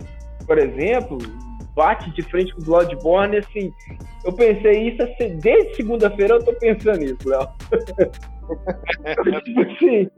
[0.46, 1.18] por exemplo,
[1.74, 3.72] bate de frente com o Bloodborne, assim,
[4.24, 7.48] eu pensei isso assim, desde segunda-feira eu tô pensando nisso, Léo.
[9.44, 10.10] tipo assim,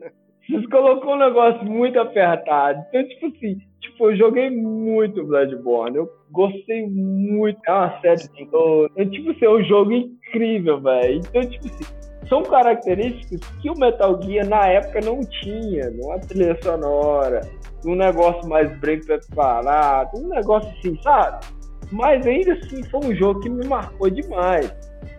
[0.49, 2.83] vocês colocou um negócio muito apertado.
[2.89, 8.91] Então, tipo assim, tipo, eu joguei muito Bloodborne, eu gostei muito, é uma série toda.
[8.97, 11.21] Então, tipo assim, é um jogo incrível, velho.
[11.21, 11.85] Então, tipo assim,
[12.29, 17.41] são características que o Metal Gear na época não tinha, numa trilha sonora,
[17.85, 21.47] um negócio mais bem preparado, um negócio assim, sabe?
[21.93, 24.75] Mas ainda assim foi um jogo que me marcou demais.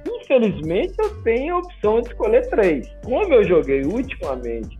[0.08, 2.88] Infelizmente eu tenho a opção de escolher três.
[3.04, 4.79] Como eu joguei ultimamente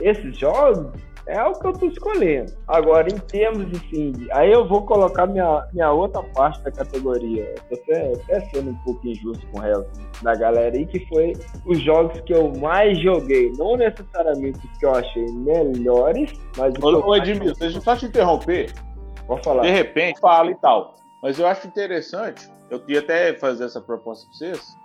[0.00, 0.92] esses jogos,
[1.26, 2.52] é o que eu tô escolhendo.
[2.66, 7.54] Agora, em termos assim, de- aí eu vou colocar minha, minha outra parte da categoria.
[7.70, 9.86] Eu tô até, até sendo um pouco injusto com o resto
[10.22, 11.32] da galera aí, que foi
[11.66, 13.52] os jogos que eu mais joguei.
[13.56, 17.82] Não necessariamente os que eu achei melhores, mas os que eu Ô, Edmilson, deixa eu
[17.82, 18.72] só te interromper.
[19.28, 19.62] Vou falar.
[19.62, 20.96] De repente, fala e tal.
[21.22, 24.76] Mas eu acho interessante, eu ia até fazer essa proposta pra vocês,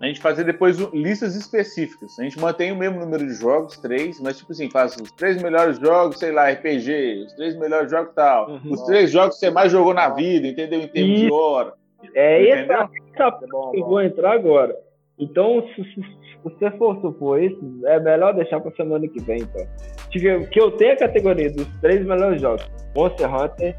[0.00, 2.18] a gente fazer depois listas específicas.
[2.18, 5.40] A gente mantém o mesmo número de jogos, três, mas tipo assim, faz os três
[5.42, 8.50] melhores jogos, sei lá, RPG, os três melhores jogos e tal.
[8.50, 8.60] Uhum.
[8.72, 10.80] Os três jogos que você mais jogou na vida, entendeu?
[10.80, 11.34] Em termos de Isso.
[11.34, 11.72] hora.
[12.14, 12.76] É Entendeu?
[12.76, 13.88] essa, essa É bom, eu bom.
[13.88, 14.76] vou entrar agora.
[15.18, 19.38] Então, se, se- se você for supor isso, é melhor deixar pra semana que vem,
[19.42, 19.64] então.
[20.10, 23.74] Que, que eu tenho a categoria dos três melhores jogos: Monster Hunter,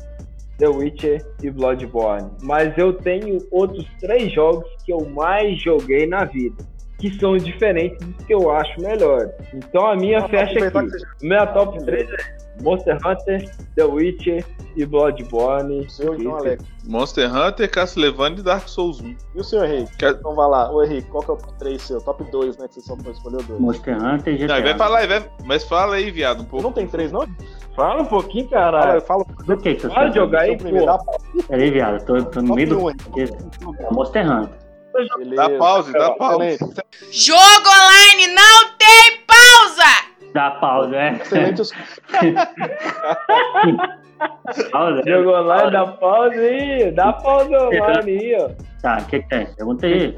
[0.57, 2.31] The Witcher e Bloodborne.
[2.41, 6.63] Mas eu tenho outros três jogos que eu mais joguei na vida.
[6.99, 9.29] Que são diferentes dos que eu acho melhores.
[9.53, 11.25] Então a minha Vamos fecha aproveitar aqui.
[11.27, 14.45] Minha top 3 é Monster Hunter, The Witcher
[14.77, 15.89] e Bloodborne.
[15.89, 16.45] Seu, então, Isso.
[16.47, 16.63] Alex.
[16.87, 19.15] Monster Hunter, Castlevania e Dark Souls 1.
[19.35, 19.97] E o seu Henrique?
[19.97, 20.71] Quer- Então vai lá.
[20.71, 21.99] Ô Henrique, qual que é o top 3 seu?
[21.99, 22.67] Top 2, né?
[22.69, 23.59] Que você só escolheu dois.
[23.59, 24.61] Monster Hunter e Não, GTA.
[24.63, 26.63] vai falar, vai, mas fala aí, viado, um pouco.
[26.63, 27.27] Não tem três, não?
[27.75, 29.01] Fala um pouquinho, Fala, caralho.
[29.01, 31.43] fala Do que que você Para de jogar aí, pô.
[31.49, 32.79] Peraí, viado, tô, tô no top meio do.
[32.85, 33.33] um, Henrique.
[33.91, 34.64] Monster Hunter.
[35.17, 35.35] Beleza.
[35.35, 36.45] Dá pause, dá pause.
[36.45, 36.81] Excelente.
[37.11, 40.05] Jogo online não tem pausa!
[40.33, 41.11] Dá pausa, é.
[41.13, 41.61] Excelente
[44.71, 45.01] Pausa.
[45.05, 46.91] Jogou lá, dá pausa aí.
[46.91, 48.49] Dá pausa online aí, ó.
[48.85, 49.47] Tá, o que, que tem?
[49.47, 50.15] Pergunta aí.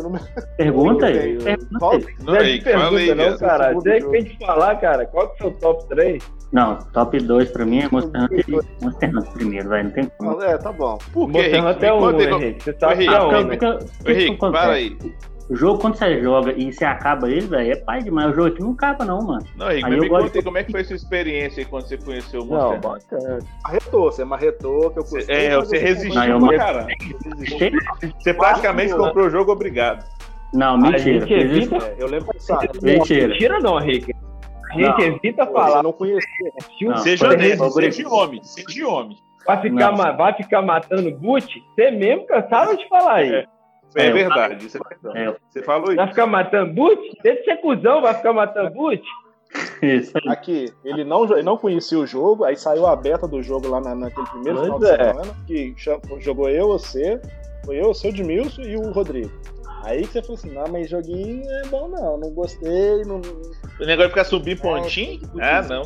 [0.00, 0.12] Não
[0.56, 1.38] Pergunta aí.
[1.38, 2.06] Pergunta aí.
[2.22, 3.72] Não é de pergunta, não, cara.
[3.74, 5.06] Você que tem que falar, cara.
[5.06, 6.22] Qual que é o seu top 3?
[6.52, 8.44] Não, top 2 pra mim é Monster Hunter
[8.80, 10.40] Monster Hunter primeiro, vai, não tem como.
[10.40, 10.96] É, tá bom.
[11.12, 11.66] Por que, Monster?
[11.66, 12.62] Hunter é um, aí Henrique.
[12.62, 13.78] Você sabe que é um, Porque- né?
[14.06, 14.96] Henrique, para aí.
[15.48, 18.32] O jogo, quando você joga e você acaba ele, velho, é pai demais.
[18.32, 19.46] O jogo aqui não acaba, não, mano.
[19.56, 21.86] Não, Henrique, Aí me conta aí como é que foi a sua experiência aí quando
[21.86, 23.20] você conheceu o Não, Monster Hunter.
[23.20, 23.38] bacana.
[23.64, 25.36] Marretou, você marretou, que eu custei.
[25.36, 26.96] É, você resistiu Não, eu pra caralho.
[27.36, 28.10] Gostei, não.
[28.18, 30.04] Você praticamente comprou o jogo obrigado.
[30.52, 30.98] Não, A mentira.
[30.98, 31.86] gente Fiz isso- evita.
[31.86, 32.68] É, eu lembro que sabe.
[32.82, 33.28] Mentira.
[33.28, 34.12] Mentira não, Henrique.
[34.72, 35.00] A gente Não.
[35.00, 35.82] evita falar.
[35.82, 36.52] não conhecia.
[36.82, 39.16] Não, Seja honesto, seja homem, seja homem.
[39.46, 40.16] Vai ficar, Não.
[40.16, 41.62] vai ficar matando boot?
[41.74, 43.28] Você mesmo cansava de falar aí.
[43.32, 43.44] É,
[43.96, 45.18] É, eu- verdade, isso é verdade.
[45.18, 46.08] É, Você falou Vai isso.
[46.08, 47.00] ficar matando boot?
[47.22, 49.02] Deixa de ser cuzão, vai ficar matando boot?
[49.82, 50.28] isso aí.
[50.28, 53.80] Aqui, ele não, ele não conhecia o jogo, aí saiu a beta do jogo lá
[53.80, 55.12] na, naquele primeiro Pois final de é.
[55.12, 55.74] semana, que
[56.20, 57.20] jogou eu, você,
[57.64, 59.30] foi eu, o seu Edmilson e o Rodrigo.
[59.84, 63.20] Aí que você falou assim, não, mas joguinho é bom não, não gostei, não...
[63.80, 65.20] O negócio de ficar subir pontinho?
[65.40, 65.84] Ah, não.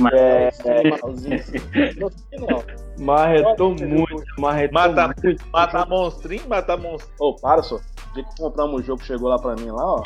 [0.00, 1.40] Mas, É, é, malzinho.
[1.96, 3.04] Não gostei não.
[3.04, 5.44] marretou muito, marretou Mata, muito.
[5.52, 7.14] matar monstrinho, matar monstrinho.
[7.20, 7.76] Ô, para, só.
[7.76, 10.02] O dia que compramos o jogo, chegou lá pra mim lá, ó,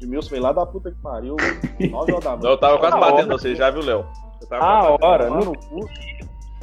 [0.00, 1.36] Edmilson veio lá da puta que pariu,
[1.78, 2.46] 9 horas da noite.
[2.46, 4.04] Eu tava quase Ah, batendo você, já viu, Léo?
[4.48, 5.30] Tava Ah, hora.
[5.30, 5.88] Não, no cu.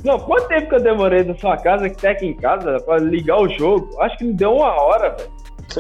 [0.04, 2.98] não, quanto tempo que eu demorei da sua casa, que tá aqui em casa, pra
[2.98, 3.90] ligar o jogo?
[4.02, 5.32] Acho que não deu uma hora, velho.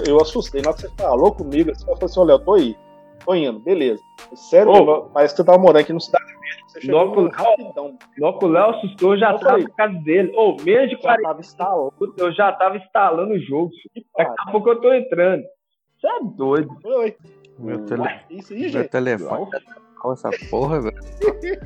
[0.07, 2.77] Eu assustei, na hora que você falou comigo, você falou assim, olha, eu tô aí,
[3.25, 4.01] tô indo, beleza.
[4.33, 6.23] Sério, Ô, parece que você tava morando aqui no Cidade
[6.71, 9.63] você chegou Logo- rapidão, Logo o Léo assustou, eu já Eu tava falei.
[9.65, 10.31] na casa dele.
[10.35, 11.93] Ô, menos de já 40 tava instalando.
[12.17, 13.71] eu já tava instalando o jogo.
[14.17, 15.43] Daqui a pouco eu tô entrando.
[15.99, 16.69] Você é doido.
[16.83, 17.15] Oi,
[17.59, 18.03] Meu, tele...
[18.29, 18.89] isso aí, Meu gente.
[18.89, 19.47] telefone.
[20.03, 20.95] Olha essa porra, velho.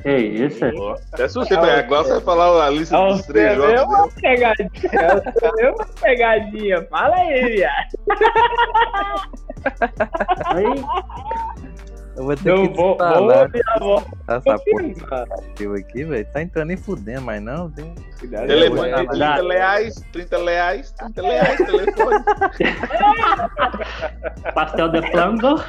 [0.02, 0.70] que isso, é?
[1.10, 3.72] Até assustei, mas agora você vai falar a lista É dos três jogos.
[3.72, 3.82] né?
[3.82, 4.70] uma pegadinha.
[4.92, 6.82] É você mesmo uma pegadinha.
[6.90, 7.86] Fala aí, viado.
[10.46, 10.64] Aí,
[12.16, 13.20] Eu vou ter Eu que vou, vou a
[13.78, 14.04] voz.
[14.28, 15.26] essa porra
[15.78, 16.26] aqui, velho.
[16.32, 17.70] Tá entrando nem fudendo, mas não.
[17.70, 17.94] Tem...
[18.18, 22.24] Telefone, É, 30 reais, 30 reais, 30 reais, telefone.
[24.54, 25.56] pastel de flango.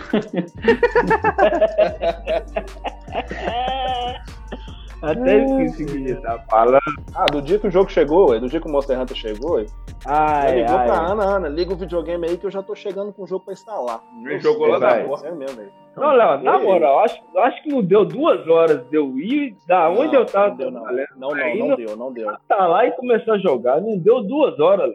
[5.02, 6.80] Até esqueci o que ele tá falando.
[7.16, 9.64] Ah, do dia que o jogo chegou, ué, do dia que o Monster Hunter chegou,
[9.64, 9.70] já
[10.06, 11.12] Ai, ligou pra ai.
[11.12, 13.54] Ana, Ana, liga o videogame aí que eu já tô chegando com o jogo pra
[13.54, 14.00] instalar.
[14.24, 15.28] Me jogou lá da porta.
[15.28, 15.72] É mesmo, velho.
[15.95, 16.64] Não, Léo, na Ei.
[16.64, 20.26] moral, acho, acho que não deu duas horas de eu ir da onde Não, eu
[20.26, 20.82] tava Não deu, não.
[20.82, 22.32] Não, não, Aí não não- deu, não deu.
[22.48, 23.80] Tá lá e começou a jogar.
[23.82, 24.91] Não deu duas horas.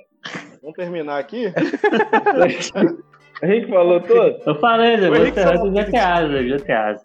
[0.61, 1.53] Vamos terminar aqui?
[3.43, 4.37] A gente falou todo.
[4.47, 6.97] Eu falei, Monster Hunter GTA, GTA.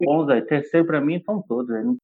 [0.00, 1.96] Bom, Zé, terceiro pra mim estão todos, velho.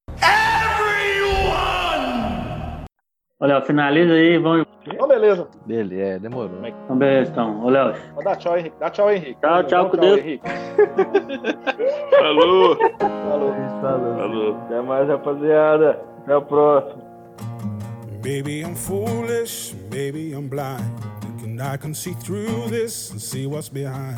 [3.39, 4.67] Olha, finaliza aí, vamos.
[4.87, 5.49] Então, beleza.
[5.67, 6.65] Beleza, é, demorou.
[6.65, 7.65] Então, beleza, então.
[7.65, 7.95] Ô, Léo.
[8.23, 8.77] Dar tchau, Henrique.
[8.79, 9.41] Dá tchau, Henrique.
[9.41, 10.19] Tchau, tchau, Dá com Deus.
[10.19, 10.49] Henrique.
[12.19, 13.55] Falou, Falou.
[13.81, 14.17] Falou.
[14.17, 14.57] falou.
[14.57, 16.01] Até mais, rapaziada.
[16.23, 17.03] Até o próximo.
[18.23, 20.83] Maybe I'm foolish, maybe I'm blind.
[21.21, 24.17] Thinking I can see through this and see what's behind.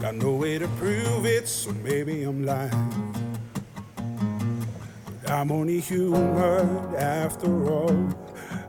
[0.00, 3.14] Got no way to prove it, so maybe I'm lying.
[5.26, 8.14] I'm only human after all.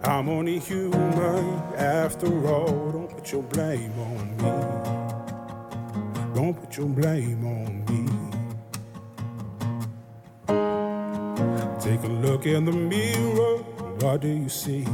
[0.04, 1.44] I'm only human
[1.76, 2.92] after all.
[2.92, 4.52] Don't put your blame on me.
[6.34, 8.08] Don't put your blame on me.
[11.80, 13.58] Take a look in the mirror.
[14.00, 14.88] What do you see?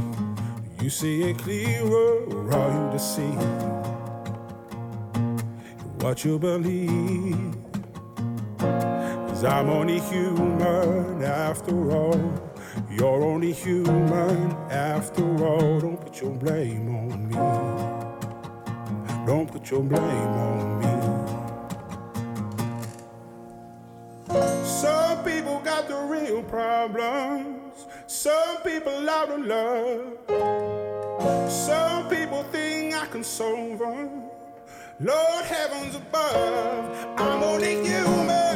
[0.82, 3.83] You see it clearer, or are you deceived?
[6.04, 7.56] What you believe?
[8.58, 12.42] Cause I'm only human after all.
[12.90, 15.80] You're only human after all.
[15.80, 17.36] Don't put your blame on me.
[19.26, 20.92] Don't put your blame on me.
[24.62, 27.86] Some people got the real problems.
[28.06, 30.18] Some people out of love.
[31.50, 34.33] Some people think I can solve them.
[35.00, 38.53] Lord heavens above, I'm only human